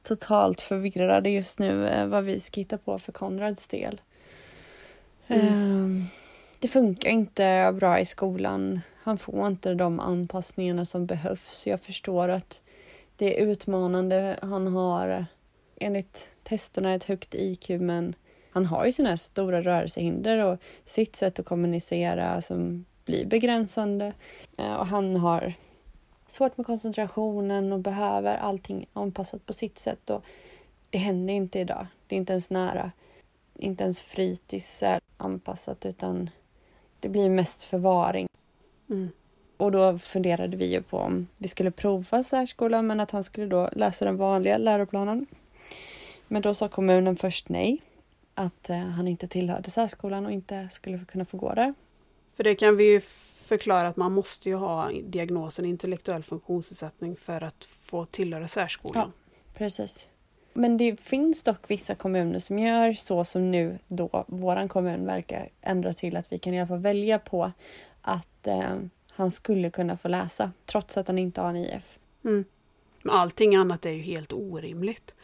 [0.03, 4.01] totalt förvirrade just nu eh, vad vi ska hitta på för Konrads del.
[5.27, 5.47] Mm.
[5.47, 6.07] Ehm,
[6.59, 8.81] Det funkar inte bra i skolan.
[9.03, 11.67] Han får inte de anpassningarna som behövs.
[11.67, 12.61] Jag förstår att
[13.17, 14.37] det är utmanande.
[14.43, 15.27] Han har
[15.77, 18.15] enligt testerna ett högt IQ men
[18.51, 24.13] han har ju sina stora rörelsehinder och sitt sätt att kommunicera som blir begränsande.
[24.57, 25.55] Eh, Och han har
[26.27, 30.11] svårt med koncentrationen och behöver allting anpassat på sitt sätt.
[30.11, 30.25] Och
[30.91, 31.87] det händer inte idag.
[32.07, 32.93] Det är inte ens nära.
[33.59, 36.31] Inte ens fritids är anpassat utan
[37.01, 38.29] det blir mest förvaring.
[38.91, 39.11] Mm.
[39.57, 43.47] Och då funderade vi ju på om vi skulle prova särskolan men att han skulle
[43.47, 45.27] då läsa den vanliga läroplanen.
[46.29, 47.79] Men då sa kommunen först nej.
[48.41, 51.75] Att eh, han inte tillhörde särskolan och inte skulle kunna få gå där.
[52.37, 53.01] För det kan vi ju
[53.45, 59.13] förklara att man måste ju ha diagnosen intellektuell funktionsnedsättning för att få tillhöra särskolan.
[59.55, 60.09] Precis.
[60.53, 65.49] Men det finns dock vissa kommuner som gör så som nu då våran kommun verkar
[65.61, 67.53] ändra till att vi kan i alla fall välja på
[68.03, 68.77] att eh,
[69.11, 71.99] han skulle kunna få läsa trots att han inte har en IF.
[72.25, 72.45] Mm.
[73.03, 75.15] Men allting annat är ju helt orimligt.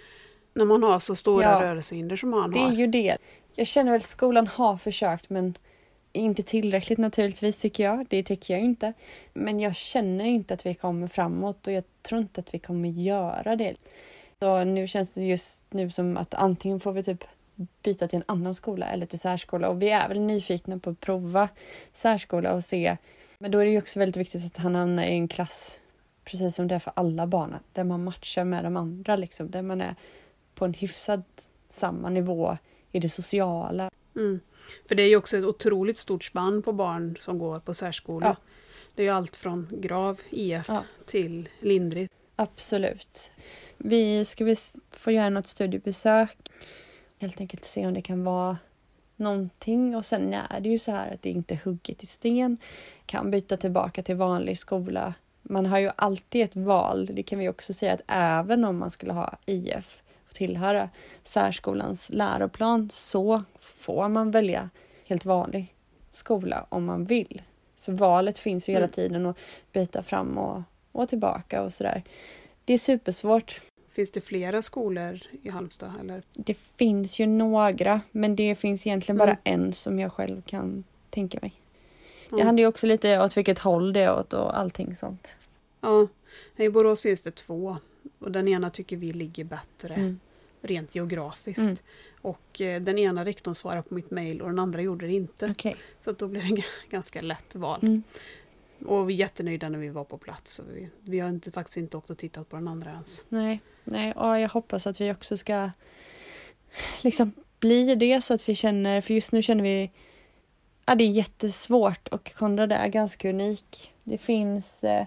[0.56, 1.62] När man har så stora Ja.
[1.62, 2.72] rörelsehinder som han Det är har.
[2.72, 3.16] ju det.
[3.54, 5.54] Jag känner väl att skolan har försökt men
[6.12, 8.06] inte tillräckligt naturligtvis tycker jag.
[8.10, 8.92] Det tycker jag inte.
[9.32, 12.88] Men jag känner inte att vi kommer framåt och jag tror inte att vi kommer
[12.88, 13.74] göra det.
[14.38, 17.24] Så nu känns det just nu som att antingen får vi typ
[17.82, 21.00] byta till en annan skola eller till särskola och vi är väl nyfikna på att
[21.00, 21.48] prova
[21.92, 22.96] särskola och se.
[23.38, 25.80] Men då är det ju också väldigt viktigt att han hamnar i en klass
[26.24, 29.62] precis som det är för alla barnen, där man matchar med de andra liksom, där
[29.62, 29.94] man är
[30.56, 32.56] på en hyfsat samma nivå
[32.92, 33.90] i det sociala.
[34.16, 34.40] Mm.
[34.88, 38.26] För det är ju också ett otroligt stort spann på barn som går på särskola.
[38.26, 38.36] Ja.
[38.94, 40.82] Det är ju allt från grav IF Ja.
[41.06, 42.12] till lindrigt.
[42.36, 43.32] Absolut.
[43.76, 44.56] Vi ska vi
[44.90, 46.36] få göra något studiebesök.
[47.18, 48.58] Helt enkelt se om det kan vara
[49.16, 49.96] någonting.
[49.96, 52.58] Och sen är det ju så här att det inte är hugget i sten.
[53.06, 55.14] Kan byta tillbaka till vanlig skola.
[55.42, 57.10] Man har ju alltid ett val.
[57.12, 60.02] Det kan vi också säga att även om man skulle ha IF
[60.36, 60.90] tillhöra
[61.24, 64.70] särskolans läroplan så får man välja
[65.04, 65.74] helt vanlig
[66.10, 67.42] skola om man vill.
[67.76, 68.92] Så valet finns ju hela Mm.
[68.92, 69.36] tiden att
[69.72, 72.02] byta fram och, och tillbaka och sådär.
[72.64, 73.60] Det är supersvårt.
[73.92, 75.92] Finns det flera skolor i Halmstad?
[76.00, 76.22] Eller?
[76.32, 79.38] Det finns ju några, men det finns egentligen bara Mm.
[79.64, 81.52] en som jag själv kan tänka mig.
[82.30, 82.36] Ja.
[82.36, 85.34] Det handlar ju också lite åt vilket håll det är åt och allting sånt.
[85.80, 86.06] Ja,
[86.56, 87.76] i Borås finns det två.
[88.18, 90.20] Och den ena tycker vi ligger bättre Mm.
[90.66, 91.58] Rent geografiskt.
[91.58, 91.76] Mm.
[92.22, 95.50] Och eh, den ena rektorn svarade på mitt mejl och den andra gjorde det inte.
[95.50, 95.76] Okej.
[96.00, 97.78] Så att då blir det g- ganska lätt val.
[97.82, 98.02] Mm.
[98.86, 100.60] Och vi är jättenöjda när vi var på plats.
[100.74, 103.24] Vi, vi har inte, faktiskt inte åkt och tittat på den andra ens.
[103.28, 105.70] Nej, nej, och jag hoppas att vi också ska
[107.02, 109.90] liksom bli det så att vi känner, för just nu känner vi
[110.88, 113.92] Ja, det är jättesvårt och Konrad är ganska unik.
[114.04, 115.06] Det finns eh,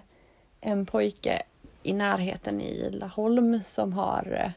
[0.60, 1.42] en pojke
[1.82, 4.50] i närheten i Laholm som har eh,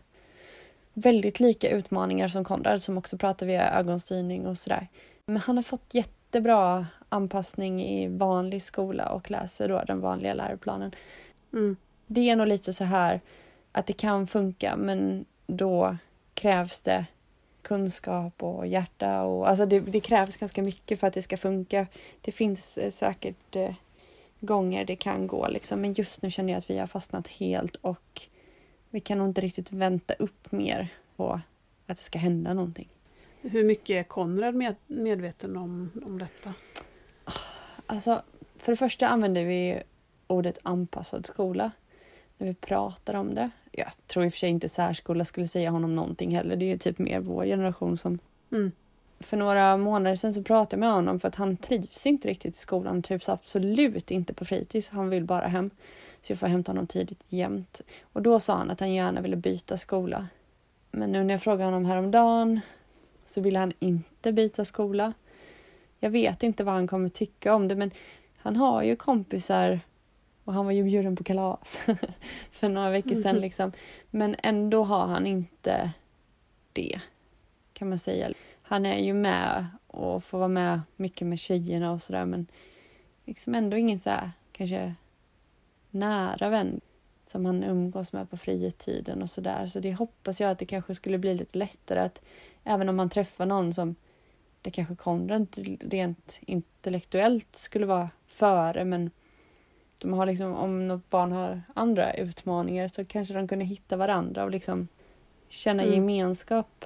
[0.94, 4.88] väldigt lika utmaningar som Konrad som också pratar via ögonstyrning och sådär.
[5.26, 10.96] Men han har fått jättebra anpassning i vanlig skola och läser då den vanliga läroplanen.
[11.54, 11.76] Mm.
[12.08, 13.22] Det är nog lite så här
[13.72, 15.98] att det kan funka men då
[16.34, 17.06] krävs det
[17.62, 21.88] kunskap och hjärta och alltså det, det, krävs ganska mycket för att det ska funka.
[22.22, 23.74] Det finns eh, säkert eh,
[24.40, 27.76] gånger det kan gå liksom men just nu känner jag att vi har fastnat helt
[27.76, 28.28] och
[28.94, 31.42] vi kan nog inte riktigt vänta upp mer på
[31.88, 32.90] att det ska hända någonting.
[33.42, 36.54] Hur mycket är Konrad med, medveten om, om detta?
[37.88, 38.22] Alltså,
[38.58, 39.84] för det första använder vi
[40.28, 41.72] ordet anpassad skola
[42.38, 43.50] när vi pratar om det.
[43.72, 46.56] Jag tror i och för sig inte särskola skulle säga honom någonting heller.
[46.56, 48.20] Det är typ mer vår generation som...
[48.52, 48.72] Mm.
[49.24, 52.56] För några månader sedan så pratade jag med honom för att han trivs inte riktigt
[52.56, 52.88] i skolan.
[52.88, 54.90] Han trivs absolut inte på fritids.
[54.90, 55.70] Han vill bara hem.
[56.22, 57.82] Så jag får hämta honom tidigt jämt.
[58.14, 60.28] Och då sa han att han gärna ville byta skola.
[60.92, 62.60] Men nu när jag frågade honom häromdagen
[63.26, 65.14] så ville han inte byta skola.
[66.00, 67.92] Jag vet inte vad han kommer tycka om det men
[68.38, 69.80] han har ju kompisar
[70.44, 71.80] och han var ju bjuden på kalas
[72.52, 73.36] för några veckor sedan.
[73.36, 73.72] Liksom.
[74.10, 75.92] Men ändå har han inte
[76.74, 77.00] det,
[77.74, 78.34] kan man säga.
[78.64, 82.48] Han är ju med och får vara med mycket med tjejerna och sådär men
[83.26, 84.96] liksom ändå ingen så här, kanske
[85.90, 86.82] nära vän
[87.26, 89.66] som han umgås med på fritiden och sådär.
[89.66, 92.22] Så det hoppas jag att det kanske skulle bli lite lättare att
[92.64, 93.96] även om man träffar någon som
[94.62, 95.48] det kanske Konrad
[95.80, 99.12] rent intellektuellt skulle vara före men
[100.02, 104.44] de har liksom, om något barn har andra utmaningar så kanske de kunde hitta varandra
[104.44, 104.88] och liksom
[105.50, 105.96] känna mm.
[105.96, 106.86] gemenskap.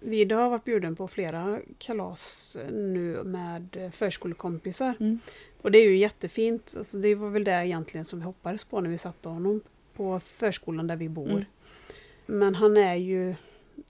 [0.00, 4.94] Vida har varit bjuden på flera kalas nu med förskolekompisar.
[5.00, 5.18] Mm.
[5.62, 6.74] Och det är ju jättefint.
[6.78, 9.60] Alltså det var väl det egentligen som vi hoppades på när vi satte honom
[9.94, 11.30] på förskolan där vi bor.
[11.30, 11.44] Mm.
[12.26, 13.34] Men han är ju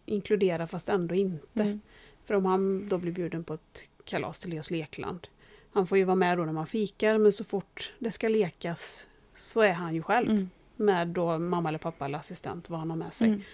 [0.07, 1.63] inkluderad fast ändå inte.
[1.63, 1.81] Mm.
[2.25, 5.29] För om han då blir bjuden på ett kalas till Leos lekland
[5.73, 9.09] han får ju vara med då när man fikar men så fort det ska lekas
[9.35, 10.31] så är han ju själv.
[10.31, 10.51] Mm.
[10.77, 13.45] Med då mamma eller pappa eller assistent, vad han har med sig.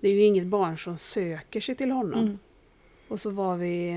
[0.00, 2.20] Det är ju inget barn som söker sig till honom.
[2.20, 2.38] Mm.
[3.08, 3.94] Och så var vi,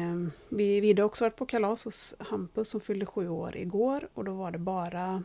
[0.49, 4.25] vi, vi hade också varit på kalas hos Hampus som fyllde sju år igår och
[4.25, 5.23] då var det bara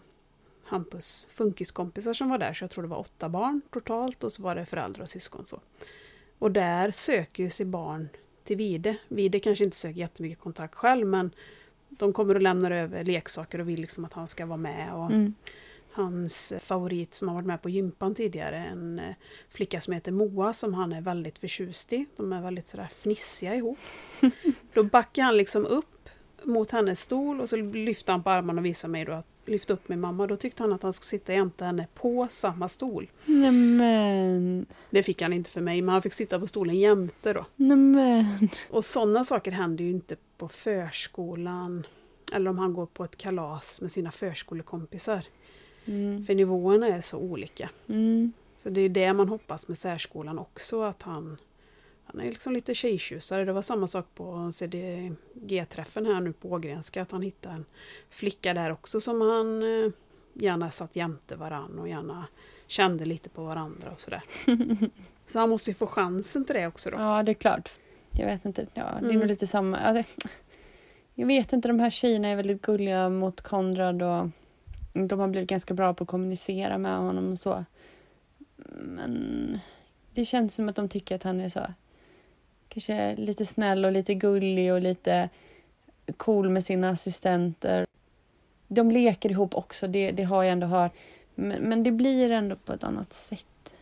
[0.65, 4.43] Hampus funkiskompisar som var där, så jag tror det var åtta barn totalt och så
[4.43, 5.47] var det föräldrar och syskon.
[5.47, 5.61] Så.
[6.39, 8.09] Och där söker sig barn
[8.45, 8.97] till Vide.
[9.09, 11.31] Vide kanske inte söker jättemycket kontakt själv men
[11.89, 14.95] de kommer och lämnar över leksaker och vill liksom att han ska vara med.
[14.95, 15.35] Och mm.
[15.97, 19.15] Hans favorit som har varit med på gympan tidigare, en eh,
[19.49, 22.07] flicka som heter Moa som han är väldigt förtjust i.
[22.17, 23.79] De är väldigt sådär fnissiga ihop.
[24.75, 26.09] Då backar han liksom upp
[26.43, 29.73] mot hennes stol och så lyfter han på armarna och visar mig då att lyfta
[29.73, 30.27] upp min mamma.
[30.27, 33.11] Då tyckte han att han skulle sitta jämte henne på samma stol.
[33.25, 34.67] Nämen.
[34.91, 37.45] Det fick han inte för mig, men han fick sitta på stolen jämte då.
[37.57, 38.49] Nämen.
[38.71, 41.87] Och sådana saker händer ju inte på förskolan.
[42.33, 45.23] Eller om han går på ett kalas med sina förskolekompisar.
[45.87, 46.25] Mm.
[46.25, 47.71] För nivåerna är så olika.
[47.89, 48.33] Mm.
[48.57, 51.39] Så det är det man hoppas med särskolan också, att han
[52.09, 53.45] han är liksom lite tjejtjusare.
[53.45, 57.65] Det var samma sak på CDG-träffen här nu på Ågrenska, att han hittade en
[58.11, 59.91] flicka där också som han eh,
[60.35, 62.25] gärna satt jämte varann och gärna
[62.67, 64.23] kände lite på varandra och sådär.
[65.27, 66.97] Så han måste ju få chansen till det också då.
[66.97, 67.71] Ja, det är klart.
[68.13, 69.19] Jag vet inte, ja, det är Mm.
[69.19, 70.05] nog lite samma.
[71.15, 74.29] Jag vet inte, de här tjejerna är väldigt gulliga mot Konrad och
[74.97, 77.65] de har blivit ganska bra på att kommunicera med honom och så.
[78.75, 79.59] Men
[80.15, 81.67] det känns som att de tycker att han är så
[82.69, 85.29] kanske lite snäll och lite gullig och lite
[86.17, 87.87] cool med sina assistenter.
[88.69, 90.93] De leker ihop också, det, det har jag ändå hört.
[91.35, 93.77] Men, men det blir ändå på ett annat sätt.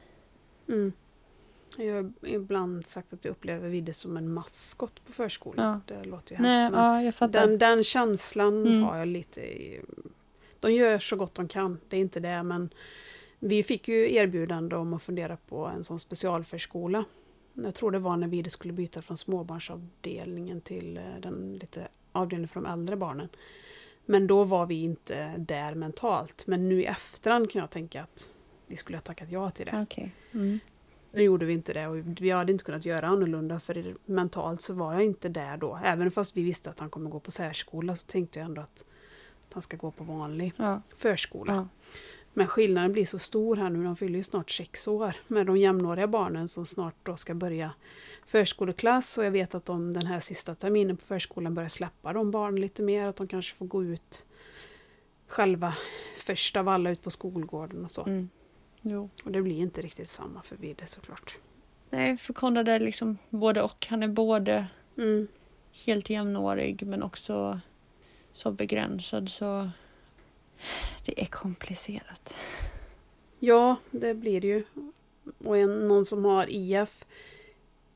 [0.68, 0.92] Mm.
[1.78, 5.82] Jag har ibland sagt att jag upplever Vidde som en maskot på förskolan.
[5.86, 6.48] Det låter ju hemskt.
[6.48, 8.82] Nej, men ja, den, den känslan Mm.
[8.82, 9.80] har jag lite i,
[10.64, 12.70] De gör så gott de kan, det är inte det men
[13.38, 17.04] vi fick ju erbjudande om att fundera på en sån specialförskola.
[17.54, 22.48] Jag tror det var när vi skulle byta från småbarnsavdelningen till eh, den lite avdelningen
[22.48, 23.28] för de äldre barnen.
[24.06, 26.46] Men då var vi inte där mentalt.
[26.46, 28.30] Men nu i efterhand kan jag tänka att
[28.66, 29.80] vi skulle ha tackat ja till det.
[29.82, 30.14] Okej.
[30.32, 30.58] Mm.
[31.12, 34.74] Nu gjorde vi inte det och vi hade inte kunnat göra annorlunda för mentalt så
[34.74, 35.78] var jag inte där då.
[35.84, 38.84] Även fast vi visste att han kommer gå på särskola så tänkte jag ändå att
[39.52, 40.82] han ska gå på vanlig Ja.
[40.94, 41.54] förskola.
[41.54, 41.68] Ja.
[42.36, 45.56] Men skillnaden blir så stor här nu, de fyller ju snart sex år med de
[45.56, 47.70] jämnåriga barnen som snart då ska börja
[48.26, 52.30] förskoleklass och jag vet att de den här sista terminen på förskolan börjar släppa de
[52.30, 54.24] barnen lite mer, att de kanske får gå ut
[55.26, 55.74] själva
[56.16, 58.02] först av alla ut på skolgården och så.
[58.04, 58.28] Mm.
[59.24, 61.38] Och det blir inte riktigt samma för Vide såklart.
[61.90, 63.86] Nej, för Konrad är liksom både och.
[63.90, 64.66] Han är både
[64.98, 65.28] Mm.
[65.84, 67.60] helt jämnårig men också
[68.34, 69.70] så begränsad så
[71.04, 72.34] det är komplicerat.
[73.38, 74.64] Ja, det blir det ju.
[75.44, 77.06] Och en, någon som har IF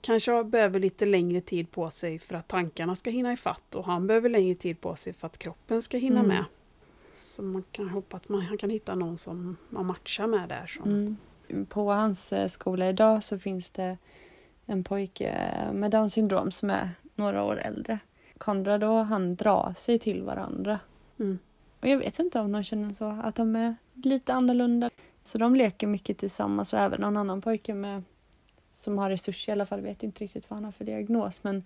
[0.01, 4.07] kanske behöver lite längre tid på sig för att tankarna ska hinna ifatt och han
[4.07, 6.29] behöver längre tid på sig för att kroppen ska hinna Mm.
[6.29, 6.45] med.
[7.15, 10.67] Så man kan hoppas att man kan hitta någon som man matchar med där.
[10.67, 11.17] Som,
[11.51, 11.67] Mm.
[11.67, 13.99] På hans eh, skola idag så finns det
[14.67, 17.99] en pojke med Downs syndrom som är några år äldre.
[18.39, 20.81] Konrad och han drar sig till varandra.
[21.19, 21.39] Mm.
[21.81, 24.91] Och jag vet inte om de känner så, att de är lite annorlunda.
[25.23, 28.03] Så de leker mycket tillsammans och även någon annan pojke med,
[28.69, 31.45] som har resurser i alla fall, vet inte riktigt vad han har för diagnos.
[31.45, 31.65] Men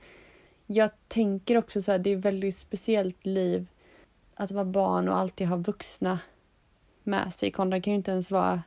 [0.66, 3.66] jag tänker också så här, det är ett väldigt speciellt liv
[4.34, 6.18] att vara barn och alltid ha vuxna
[7.02, 7.50] med sig.
[7.50, 8.62] Konrad kan ju inte ens vara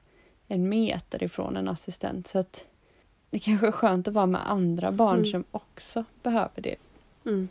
[0.48, 2.28] en meter ifrån en assistent.
[2.28, 2.66] Så att
[3.30, 5.26] det kanske är skönt att vara med andra barn Mm.
[5.26, 6.76] som också behöver det.
[7.26, 7.48] Mm.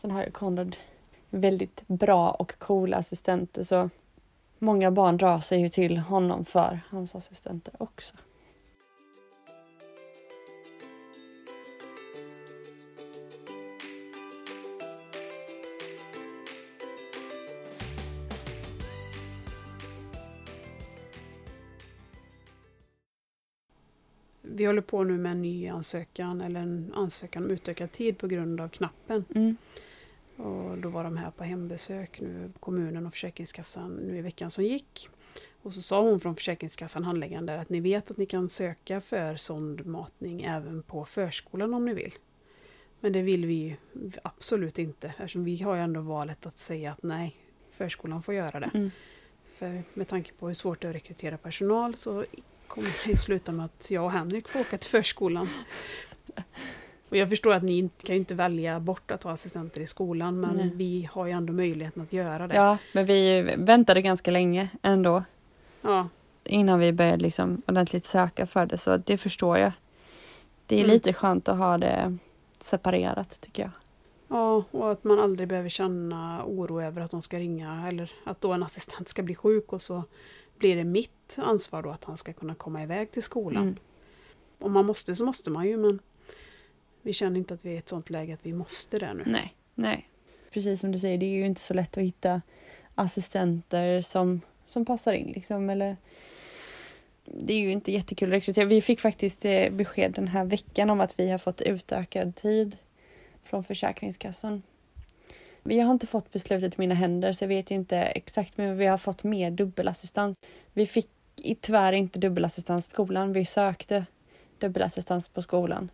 [0.00, 0.76] Sen har ju Konrad
[1.30, 3.90] väldigt bra och coola assistenter så
[4.58, 8.16] många barn drar sig ju till honom för hans assistenter också.
[24.42, 28.26] Vi håller på nu med en ny ansökan eller en ansökan om utökad tid på
[28.26, 29.24] grund av knappen.
[29.34, 29.56] Mm.
[30.44, 34.64] Och då var de här på hembesök nu, kommunen och Försäkringskassan nu i veckan som
[34.64, 35.08] gick.
[35.62, 39.00] Och så sa hon från Försäkringskassan, handläggaren där, att ni vet att ni kan söka
[39.00, 42.12] för sondmatning även på förskolan om ni vill.
[43.00, 43.76] Men det vill vi
[44.22, 47.36] absolut inte eftersom vi har ju ändå valet att säga att nej,
[47.70, 48.70] förskolan får göra det.
[48.74, 48.90] Mm.
[49.54, 52.24] För med tanke på hur svårt det är att rekrytera personal så
[52.66, 55.48] kommer det sluta med att jag och Henrik får åka till förskolan.
[57.10, 60.40] Och jag förstår att ni kan ju inte välja bort att ha assistenter i skolan
[60.40, 60.70] men Nej.
[60.74, 62.54] vi har ju ändå möjligheten att göra det.
[62.54, 65.24] Ja, men vi väntade ganska länge ändå
[65.82, 66.08] Ja,
[66.44, 69.72] innan vi började liksom ordentligt söka för det så det förstår jag.
[70.66, 70.90] Det är Mm.
[70.90, 72.16] lite skönt att ha det
[72.58, 73.70] separerat tycker jag.
[74.28, 78.40] ja, och att man aldrig behöver känna oro över att de ska ringa eller att
[78.40, 80.04] då en assistent ska bli sjuk och så
[80.58, 83.62] blir det mitt ansvar då att han ska kunna komma iväg till skolan.
[83.62, 83.76] Mm.
[84.58, 85.98] Om man måste så måste man ju men
[87.02, 89.24] vi känner inte att vi är i ett sånt läge att vi måste det nu.
[89.26, 90.08] Nej, nej.
[90.50, 92.42] Precis som du säger, det är ju inte så lätt att hitta
[92.94, 95.70] assistenter som, som passar in liksom.
[95.70, 95.96] Eller,
[97.24, 98.64] det är ju inte jättekul att rekrytera.
[98.64, 102.76] Vi fick faktiskt eh, besked den här veckan om att vi har fått utökad tid
[103.44, 104.62] från Försäkringskassan.
[105.62, 108.86] Vi har inte fått beslutet i mina händer så jag vet inte exakt men vi
[108.86, 110.36] har fått mer dubbelassistans.
[110.72, 111.08] Vi fick
[111.60, 113.32] tyvärr inte dubbelassistans på skolan.
[113.32, 114.06] Vi sökte
[114.58, 115.90] dubbelassistans på skolan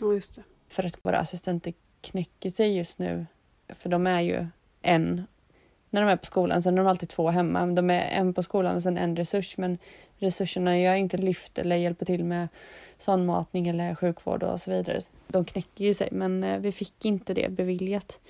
[0.00, 0.42] Ja, just det.
[0.68, 3.26] för att våra assistenter knäcker sig just nu.
[3.68, 4.46] För de är ju
[4.82, 5.26] en
[5.90, 7.66] när de är på skolan, sen är de alltid två hemma.
[7.66, 9.78] De är en på skolan och sen en resurs men
[10.18, 12.48] resurserna gör inte lyft eller hjälper till med
[12.98, 15.00] sondmatning eller sjukvård och så vidare.
[15.26, 18.20] De knäcker ju sig men eh, vi fick inte det beviljat.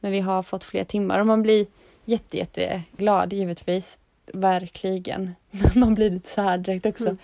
[0.00, 1.66] Men vi har fått fler timmar och man blir
[2.04, 3.98] jätte, jätte glad givetvis.
[4.32, 5.34] Verkligen.
[5.50, 7.04] Men man blir lite så här direkt också.
[7.04, 7.18] Mm.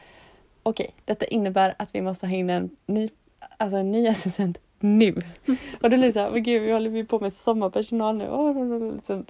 [0.63, 3.09] Okej, detta innebär att vi måste ha in en ny,
[3.57, 5.15] alltså en ny assistent nu.
[5.83, 8.95] Och då blir det så här, men gud vi håller vi på med sommarpersonal nu.
[8.95, 9.27] Liksom.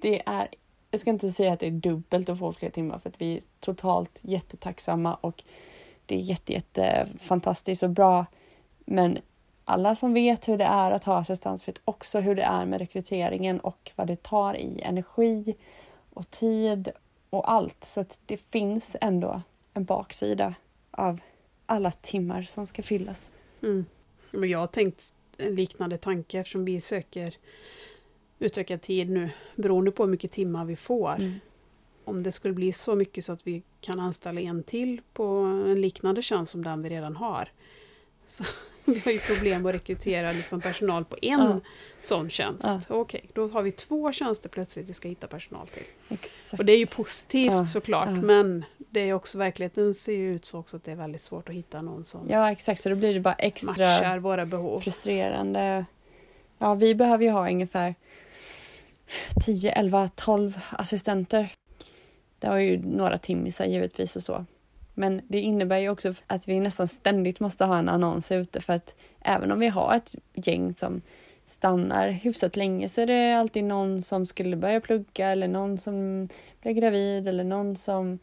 [0.00, 0.48] Det är,
[0.90, 3.36] jag ska inte säga att det är dubbelt att få fler timmar för att vi
[3.36, 5.44] är totalt jättetacksamma och
[6.06, 8.26] det är jätte, jätte fantastiskt och bra.
[8.84, 9.18] Men
[9.64, 12.80] alla som vet hur det är att ha assistans vet också hur det är med
[12.80, 15.54] rekryteringen och vad det tar i energi
[16.14, 16.88] och tid
[17.30, 17.84] och allt.
[17.84, 19.42] Så att det finns ändå
[19.74, 20.54] en baksida
[20.90, 21.20] av
[21.66, 23.30] alla timmar som ska fyllas.
[23.62, 23.84] Mm.
[24.30, 27.36] Men jag har tänkt en liknande tanke eftersom vi söker
[28.38, 31.14] utökad tid nu beroende på hur mycket timmar vi får.
[31.14, 31.32] Mm.
[32.04, 35.24] Om det skulle bli så mycket så att vi kan anställa en till på
[35.66, 37.48] en liknande tjänst som den vi redan har.
[38.26, 38.44] Så
[38.84, 41.60] vi har ju problem att rekrytera liksom personal på en Ja.
[42.00, 42.64] sån tjänst.
[42.64, 42.80] Ja.
[42.88, 45.82] Okej, då har vi två tjänster plötsligt vi ska hitta personal till.
[46.08, 46.60] Exakt.
[46.60, 48.12] Och det är ju positivt Ja, såklart ja.
[48.14, 51.48] men det är också verkligheten ser ju ut så också att det är väldigt svårt
[51.48, 54.80] att hitta någon som Ja exakt, så då blir det bara extra matchar våra behov.
[54.80, 55.84] frustrerande.
[56.58, 57.94] Ja, vi behöver ju ha ungefär
[59.46, 61.52] 10, 11, 12 assistenter.
[62.38, 64.46] Det har ju några timmisar givetvis och så.
[64.94, 68.72] Men det innebär ju också att vi nästan ständigt måste ha en annons ute för
[68.72, 71.02] att även om vi har ett gäng som
[71.46, 76.28] stannar hyfsat länge så är det alltid någon som skulle börja plugga eller någon som
[76.60, 78.18] blev gravid eller någon som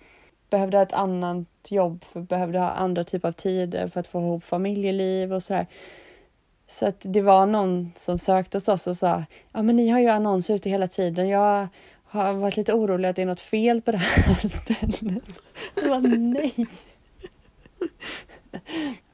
[0.49, 4.19] behövde ha ett annat jobb, för behövde ha andra typer av tider för att få
[4.19, 5.67] ihop familjeliv och sådär.
[6.67, 9.99] Så att det var någon som sökte hos oss och sa, ja men ni har
[9.99, 11.29] ju annonser ute hela tiden.
[11.29, 11.67] Jag
[12.09, 15.01] har varit lite orolig att det är något fel på det här stället.
[15.75, 16.67] Jag bara, nej.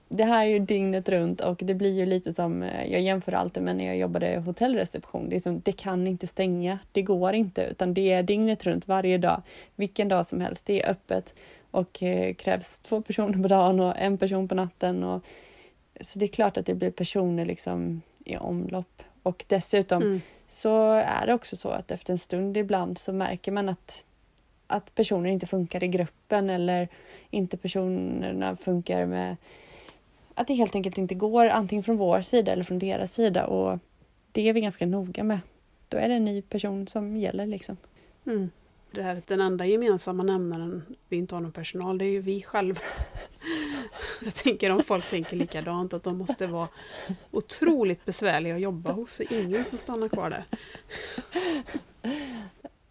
[0.09, 3.63] Det här är ju dygnet runt och det blir ju lite som, jag jämför alltid
[3.63, 5.29] med när jag jobbade hotellreception.
[5.29, 8.87] Det, är som, det kan inte stänga, det går inte, utan det är dygnet runt
[8.87, 9.41] varje dag.
[9.75, 11.33] Vilken dag som helst, det är öppet
[11.71, 15.03] och eh, krävs två personer på dagen och en person på natten.
[15.03, 15.25] Och,
[16.01, 19.03] så det är klart att det blir personer liksom i omlopp.
[19.23, 23.51] Och dessutom mm så är det också så att efter en stund ibland så märker
[23.51, 24.05] man att,
[24.67, 26.87] att personer inte funkar i gruppen eller
[27.29, 29.35] inte personerna funkar med
[30.35, 33.79] att det helt enkelt inte går antingen från vår sida eller från deras sida och
[34.31, 35.39] det är vi ganska noga med.
[35.89, 37.77] Då är det en ny person som gäller liksom.
[38.25, 38.49] Mm.
[38.91, 42.41] Det här den enda gemensamma nämnaren vi inte har någon personal, det är ju vi
[42.41, 42.81] själva.
[44.23, 46.67] Jag tänker om folk tänker likadant, att de måste vara
[47.31, 50.45] otroligt besvärliga att jobba hos, så ingen som stannar kvar där.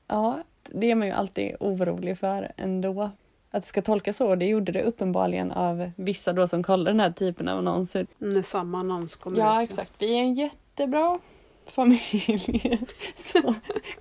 [0.07, 3.11] Ja, det är man ju alltid orolig för ändå
[3.51, 4.34] att det ska tolkas så.
[4.34, 8.07] Det gjorde det uppenbarligen av vissa då som kollar den här typen av annonser.
[8.18, 9.55] När samma annons kommer ja, ut.
[9.55, 9.92] Ja, exakt.
[9.99, 11.18] Vi är en jättebra
[11.66, 12.80] familj.
[13.16, 13.55] så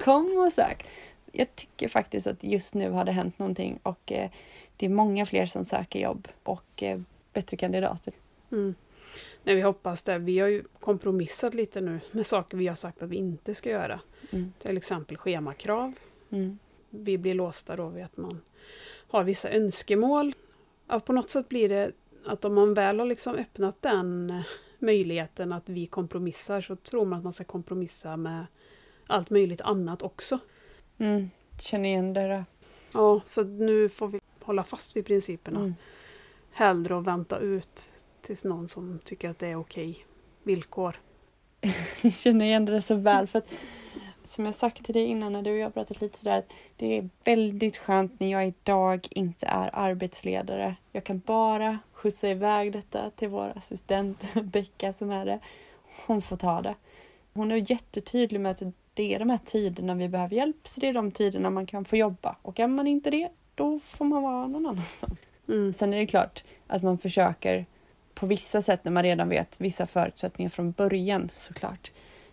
[0.04, 0.86] kom och sök.
[1.32, 4.30] Jag tycker faktiskt att just nu har det hänt någonting och eh,
[4.84, 7.00] det är många fler som söker jobb och eh,
[7.34, 8.14] bättre kandidater.
[8.52, 8.76] Mm.
[9.44, 10.18] Nej, vi hoppas det.
[10.18, 13.70] Vi har ju kompromissat lite nu med saker vi har sagt att vi inte ska
[13.70, 14.00] göra.
[14.32, 14.54] Mm.
[14.60, 15.94] Till exempel schemakrav.
[16.30, 16.60] Mm.
[16.90, 18.42] Vi blir låsta då vid att man
[19.08, 20.36] har vissa önskemål.
[20.88, 21.92] Ja, på något sätt blir det
[22.26, 24.42] att om man väl har liksom öppnat den
[24.80, 28.46] möjligheten att vi kompromissar så tror man att man ska kompromissa med
[29.08, 30.40] allt möjligt annat också.
[30.98, 31.30] Mm,
[31.60, 32.28] känner igen det.
[32.28, 32.44] Då.
[32.94, 35.60] Ja, så nu får vi hålla fast vid principerna.
[35.60, 35.76] Mm.
[36.52, 37.90] Hellre att vänta ut
[38.22, 40.06] tills någon som tycker att det är okej
[40.44, 41.00] villkor.
[42.02, 43.50] Jag känner igen det så väl för att
[44.24, 46.44] som jag sagt till dig innan när du och jag pratat lite sådär,
[46.78, 50.76] det är väldigt skönt när jag idag inte är arbetsledare.
[50.92, 55.40] Jag kan bara skjutsa iväg detta till vår assistent Becka som är det.
[56.06, 56.76] Hon får ta det.
[57.34, 58.64] Hon är jättetydlig med att
[58.94, 61.86] det är de här tiderna vi behöver hjälp, så det är de tiderna man kan
[61.86, 62.36] få jobba.
[62.42, 65.20] Och är man inte det, då får man vara någon annanstans.
[65.48, 65.74] Mm.
[65.74, 67.66] Sen är det klart att man försöker
[68.14, 71.92] på vissa sätt när man redan vet vissa förutsättningar från början såklart.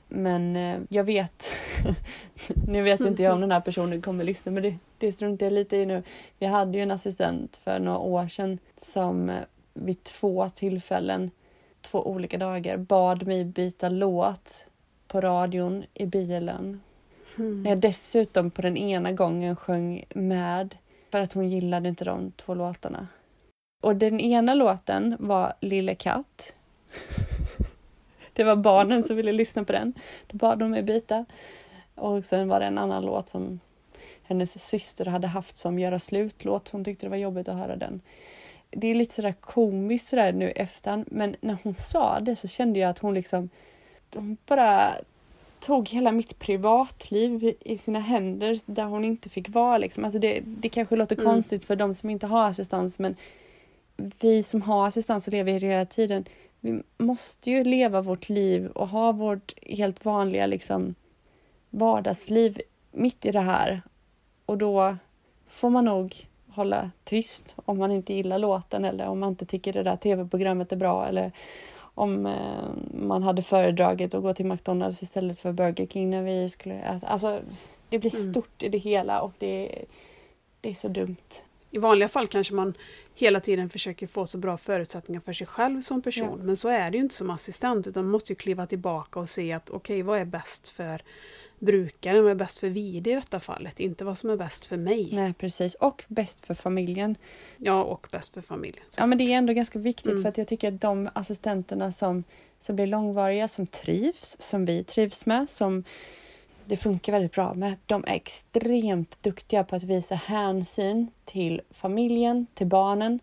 [0.09, 1.51] Men eh, jag vet,
[2.69, 5.53] nu vet inte jag om den här personen kommer lyssna men det, det struntar jag
[5.53, 6.03] lite i nu.
[6.39, 9.37] Vi hade ju en assistent för några år sedan som eh,
[9.75, 11.31] vid två tillfällen,
[11.81, 14.65] två olika dagar, bad mig byta låt
[15.09, 16.81] på radion i bilen.
[17.39, 17.63] Mm.
[17.63, 20.77] När jag dessutom på den ena gången sjöng med
[21.11, 23.09] för att hon gillade inte de två låtarna.
[23.83, 26.55] Och den ena låten var Lille katt.
[28.33, 29.93] Det var barnen som ville lyssna på den.
[30.27, 31.25] Då bad de mig byta.
[31.95, 33.61] Och sen var det en annan låt som
[34.23, 36.69] hennes syster hade haft som göra slut-låt.
[36.69, 38.01] Hon tyckte det var jobbigt att höra den.
[38.71, 42.79] Det är lite sådär komiskt sådär nu efter men när hon sa det så kände
[42.79, 43.49] jag att hon liksom
[44.15, 44.95] hon bara
[45.61, 49.79] tog hela mitt privatliv i sina händer där hon inte fick vara.
[49.79, 50.05] Liksom.
[50.05, 51.27] Alltså det, det kanske låter mm.
[51.27, 53.17] konstigt för de som inte har assistans men
[54.21, 56.25] vi som har assistans och lever hela tiden,
[56.61, 60.95] vi måste ju leva vårt liv och ha vårt helt vanliga liksom,
[61.71, 62.61] vardagsliv
[62.93, 63.83] mitt i det här.
[64.47, 64.97] Och då
[65.49, 69.73] får man nog hålla tyst om man inte gillar låten eller om man inte tycker
[69.73, 71.33] det där tv-programmet är bra eller
[71.95, 76.49] om eh, man hade föredragit att gå till McDonalds istället för Burger King när vi
[76.49, 77.07] skulle äta.
[77.07, 77.41] Alltså,
[77.89, 78.33] det blir mm.
[78.33, 79.85] stort i det hela och det,
[80.61, 81.17] det är så dumt.
[81.71, 82.75] I vanliga fall kanske man
[83.15, 86.37] hela tiden försöker få så bra förutsättningar för sig själv som person.
[86.39, 86.45] Ja.
[86.45, 89.29] Men så är det ju inte som assistent utan man måste ju kliva tillbaka och
[89.29, 91.03] se att okej, okay, vad är bäst för
[91.61, 94.77] brukaren, vad är bäst för VD i detta fallet, inte vad som är bäst för
[94.77, 95.09] mig.
[95.13, 97.17] Nej precis, och bäst för familjen.
[97.57, 98.85] Ja, och bäst för familjen.
[98.97, 100.23] Ja men det är ändå ganska viktigt mm.
[100.23, 102.25] för att jag tycker att de assistenterna som,
[102.59, 105.85] som blir långvariga, som trivs, som vi trivs med, som
[106.65, 107.75] det funkar väldigt bra med.
[107.87, 113.21] De är extremt duktiga på att visa hänsyn till familjen, till barnen,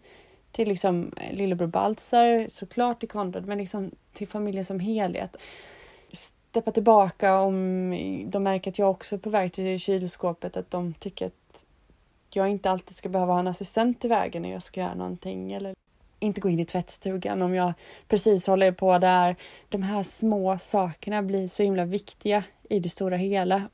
[0.51, 5.37] till liksom lillebror Baltzar, såklart till Konrad, men liksom till familjen som helhet
[6.57, 7.89] steppa tillbaka om
[8.29, 10.57] de märker att jag också är på väg till kylskåpet.
[10.57, 11.65] Att de tycker att
[12.29, 15.53] jag inte alltid ska behöva ha en assistent i vägen när jag ska göra någonting.
[15.53, 15.75] Eller
[16.19, 17.73] inte gå in i tvättstugan om jag
[18.07, 19.35] precis håller på där.
[19.69, 23.69] De här små sakerna blir så himla viktiga i det stora hela.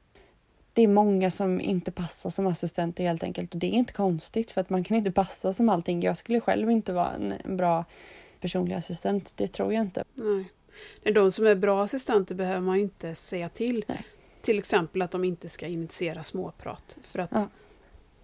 [0.74, 4.52] Det är många som inte passar som assistenter helt enkelt och det är inte konstigt
[4.52, 6.02] för att man kan inte passa som allting.
[6.02, 7.86] Jag skulle själv inte vara en, bra
[8.42, 10.04] personlig assistent, det tror jag inte.
[10.14, 10.46] Nej.
[11.04, 13.86] De som är bra assistenter behöver man inte säga till.
[13.88, 14.06] Nej.
[14.42, 16.98] Till exempel att de inte ska initiera småprat.
[17.04, 17.48] För att Ja.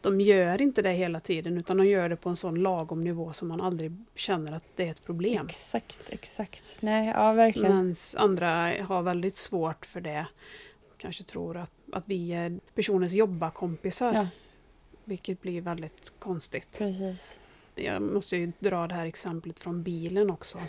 [0.01, 3.33] de gör inte det hela tiden utan de gör det på en sån lagom nivå
[3.33, 5.45] som man aldrig känner att det är ett problem.
[5.45, 6.63] Exakt, exakt.
[6.79, 7.71] Nej, ja verkligen.
[7.77, 10.25] Medan andra har väldigt svårt för det.
[10.97, 14.13] Kanske tror att, att vi är personens jobbarkompisar.
[14.13, 14.27] Ja,
[15.03, 16.75] Vilket blir väldigt konstigt.
[16.79, 17.39] precis.
[17.83, 20.59] Jag måste ju dra det här exemplet från bilen också.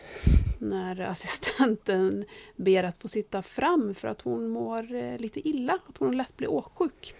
[0.58, 2.24] När assistenten
[2.56, 6.36] ber att få sitta fram för att hon mår eh, lite illa, att hon lätt
[6.36, 7.14] blir åksjuk.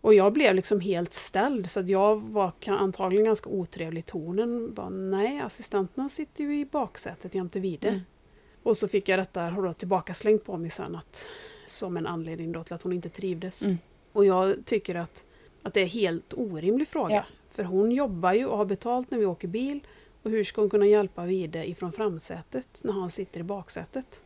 [0.00, 4.74] Och jag blev liksom helt ställd så att jag var antagligen ganska otrevlig i tonen.
[4.74, 7.88] Bara, Nej, assistenterna sitter ju i baksätet jämte vide.
[7.88, 8.00] Mm.
[8.62, 11.28] Och så fick jag detta då tillbaka slängt på mig sen att,
[11.66, 13.62] som en anledning då till att hon inte trivdes.
[13.62, 13.78] Mm.
[14.12, 15.24] Och jag tycker att,
[15.62, 17.14] att det är helt orimlig fråga.
[17.14, 17.24] Ja.
[17.54, 19.80] För hon jobbar ju och har betalt när vi åker bil.
[20.22, 24.22] Och hur ska hon kunna hjälpa Vide ifrån framsätet när han sitter i baksätet?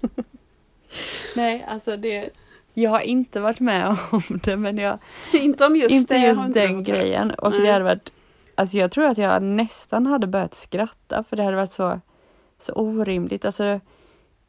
[1.36, 2.30] Nej, alltså det...
[2.74, 4.98] Jag har inte varit med om det men jag...
[5.32, 6.20] inte om just inte det.
[6.20, 7.30] just inte den grejen.
[7.30, 7.60] Och Nej.
[7.60, 8.12] det hade varit...
[8.54, 12.00] Alltså jag tror att jag nästan hade börjat skratta för det hade varit så,
[12.58, 13.44] så orimligt.
[13.44, 13.80] Alltså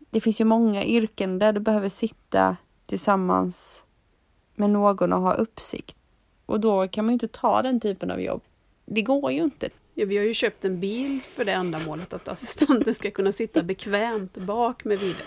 [0.09, 3.83] det finns ju många yrken där du behöver sitta tillsammans
[4.55, 5.98] med någon och ha uppsikt.
[6.49, 8.41] Och då kan man ju inte ta den typen av jobb.
[8.85, 9.69] Det går ju inte.
[9.93, 13.63] Ja, vi har ju köpt en bil för det ändamålet att assistenten ska kunna sitta
[13.63, 15.23] bekvämt bak med Vide.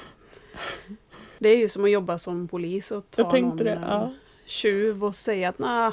[1.39, 4.13] Det är ju som att jobba som polis och ta någon det, eh, ja.
[4.47, 5.93] tjuv och säga att nah,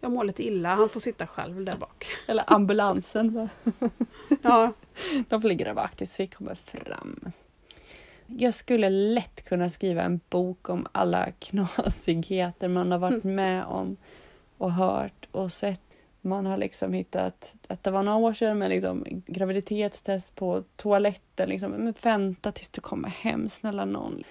[0.00, 2.06] jag mår lite illa, han får sitta själv där bak.
[2.26, 3.48] Eller ambulansen.
[4.42, 4.72] Ja,
[5.28, 7.32] De får ligga där bak tills vi kommer fram.
[8.26, 13.96] Jag skulle lätt kunna skriva en bok om alla knasigheter man har varit med om
[14.60, 15.80] och hört och sett.
[16.20, 21.48] Man har liksom hittat att det var några år sedan med liksom graviditetstest på toaletten.
[21.48, 24.24] Liksom, men vänta tills du kommer hem, snälla någon.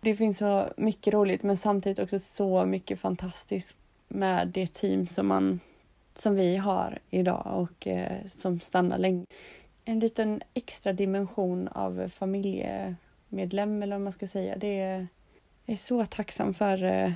[0.00, 3.76] Det finns så mycket roligt men samtidigt också så mycket fantastiskt
[4.08, 5.60] med det team som, man,
[6.14, 9.26] som vi har idag och eh, som stannar länge
[9.84, 14.56] en liten extra dimension av familjemedlem eller vad man ska säga.
[14.56, 15.06] Det är,
[15.66, 17.12] jag är så tacksam för, eh,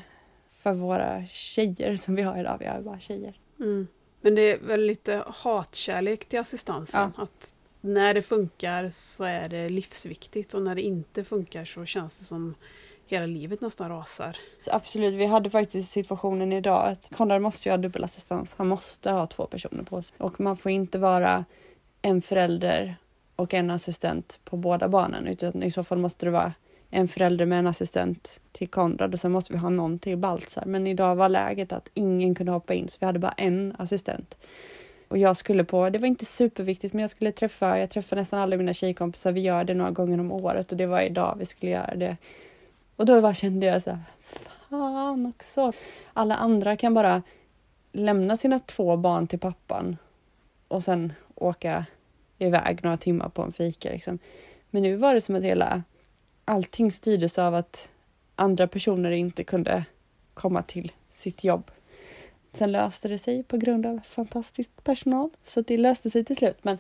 [0.75, 2.57] för våra tjejer som vi har idag.
[2.61, 3.35] Vi har bara tjejer.
[3.61, 3.87] mm.
[4.21, 7.13] Men det är väl lite hatkärlek till assistansen.
[7.17, 12.19] Att när det funkar så är det livsviktigt och när det inte funkar så känns
[12.19, 12.55] det som
[13.07, 14.37] hela livet nästan rasar.
[14.61, 18.55] Så absolut, vi hade faktiskt situationen idag att Konrad måste ju ha dubbelassistans.
[18.59, 20.17] Han måste ha två personer på sig.
[20.19, 21.45] Och man får inte vara
[22.03, 22.97] en förälder
[23.37, 25.27] och en assistent på båda barnen.
[25.27, 26.53] Utan i så fall måste det vara
[26.97, 30.65] en förälder med en assistent till Konrad och sen måste vi ha någon till Baltzar.
[30.67, 34.37] Men idag var läget att ingen kunde hoppa in så vi hade bara en assistent.
[35.09, 38.41] Och jag skulle på, det var inte superviktigt men jag skulle träffa, jag träffar nästan
[38.41, 41.47] alla mina tjejkompisar, vi gör det några gånger om året och det var idag vi
[41.47, 42.17] skulle göra det.
[42.97, 44.01] Och då bara kände jag så här,
[44.71, 45.73] fan också.
[46.13, 47.23] Alla andra kan bara
[47.93, 49.97] lämna sina två barn till pappan
[50.69, 51.87] och sen åka
[52.39, 53.91] iväg några timmar på en fika.
[53.91, 54.19] Liksom.
[54.71, 55.83] Men nu var det som att hela
[56.47, 57.89] allting styrdes av att
[58.37, 59.85] andra personer inte kunde
[60.35, 61.71] komma till sitt jobb.
[62.53, 66.57] Sen löste det sig på grund av fantastisk personal, så det löste sig till slut.
[66.63, 66.79] Men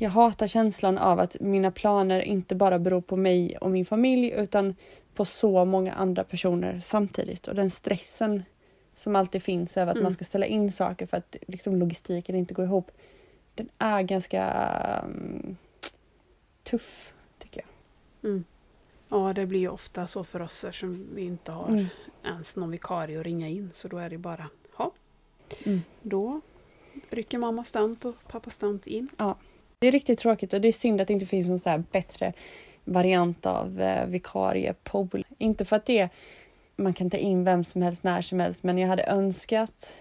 [0.00, 4.30] jag hatar känslan av att mina planer inte bara beror på mig och min familj
[4.30, 4.74] utan
[5.14, 7.48] på så många andra personer samtidigt.
[7.48, 8.42] Och den stressen
[8.94, 10.02] som alltid finns över att Mm.
[10.04, 12.90] man ska ställa in saker för att liksom, logistiken inte går ihop.
[13.54, 14.70] Den är ganska
[15.04, 15.56] um,
[16.62, 17.13] tuff.
[18.24, 18.44] Mm.
[19.10, 21.86] Ja, det blir ju ofta så för oss eftersom vi inte har Mm.
[22.24, 23.68] ens någon vikarie att ringa in.
[23.72, 24.48] Så då är det bara,
[24.78, 24.92] ja,
[25.66, 25.82] Mm.
[26.02, 26.40] då
[27.10, 29.08] rycker mamma stant och pappa stant in.
[29.78, 31.84] Det är riktigt tråkigt och det är synd att det inte finns någon så här
[31.92, 32.32] bättre
[32.84, 35.26] variant av eh, vikariepool.
[35.38, 36.08] Inte för att det
[36.76, 39.96] man kan ta in vem som helst när som helst men jag hade önskat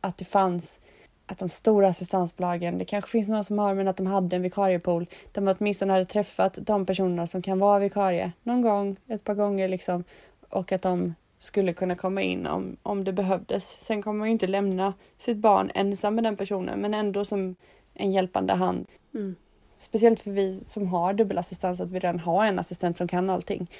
[0.00, 0.80] att det fanns
[1.26, 4.42] att de stora assistansbolagen, det kanske finns några som har men att de hade en
[4.42, 9.24] vikariepool där man åtminstone hade träffat de personerna som kan vara vikarie någon gång, ett
[9.24, 10.04] par gånger liksom
[10.48, 13.68] och att de skulle kunna komma in om, om det behövdes.
[13.80, 17.56] Sen kommer man ju inte lämna sitt barn ensam med den personen men ändå som
[17.94, 19.34] en hjälpande hand Mm.
[19.78, 23.70] speciellt för vi som har dubbelassistans, att vi redan har en assistent som kan allting.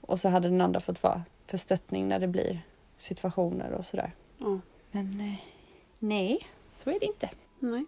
[0.00, 2.60] Och så hade den andra fått vara för stöttning när det blir
[2.98, 4.12] situationer och sådär.
[4.38, 4.58] Ja.
[4.90, 5.34] Men eh,
[5.98, 7.30] nej, så är det inte.
[7.58, 7.84] Nej.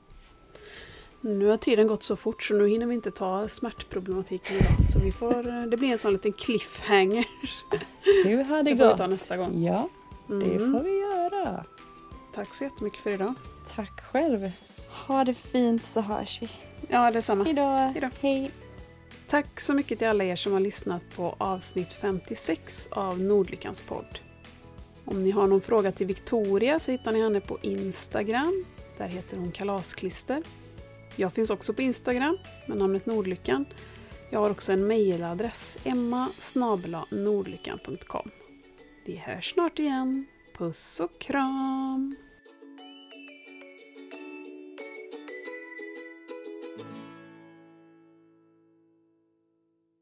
[1.20, 4.88] Nu har tiden gått så fort så nu hinner vi inte ta smärtproblematiken idag.
[4.92, 7.24] Så vi får, eh, det blir en sån liten cliffhanger.
[8.24, 8.98] Hur har det Det får vi gått?
[8.98, 9.62] ta nästa gång.
[9.64, 9.88] Ja,
[10.26, 10.72] det Mm.
[10.72, 11.64] får vi göra.
[12.34, 13.34] Tack så jättemycket för idag.
[13.74, 14.50] Tack själv.
[15.06, 16.48] Ha det fint så hörs vi.
[16.88, 17.44] Ja, detsamma.
[17.44, 17.62] Hejdå.
[17.62, 18.08] Hejdå.
[18.20, 18.50] Hej.
[19.26, 24.18] Tack så mycket till alla er som har lyssnat på avsnitt 56 av Nordlyckans podd.
[25.04, 28.64] Om ni har någon fråga till Victoria så hittar ni henne på Instagram.
[28.98, 30.42] Där heter hon Kalasklister.
[31.16, 33.64] Jag finns också på Instagram med namnet Nordlyckan.
[34.30, 36.28] Jag har också en mejladress, emma
[37.10, 38.30] nordlyckan.com.
[39.04, 40.26] Vi hörs snart igen.
[40.58, 42.16] Puss och kram!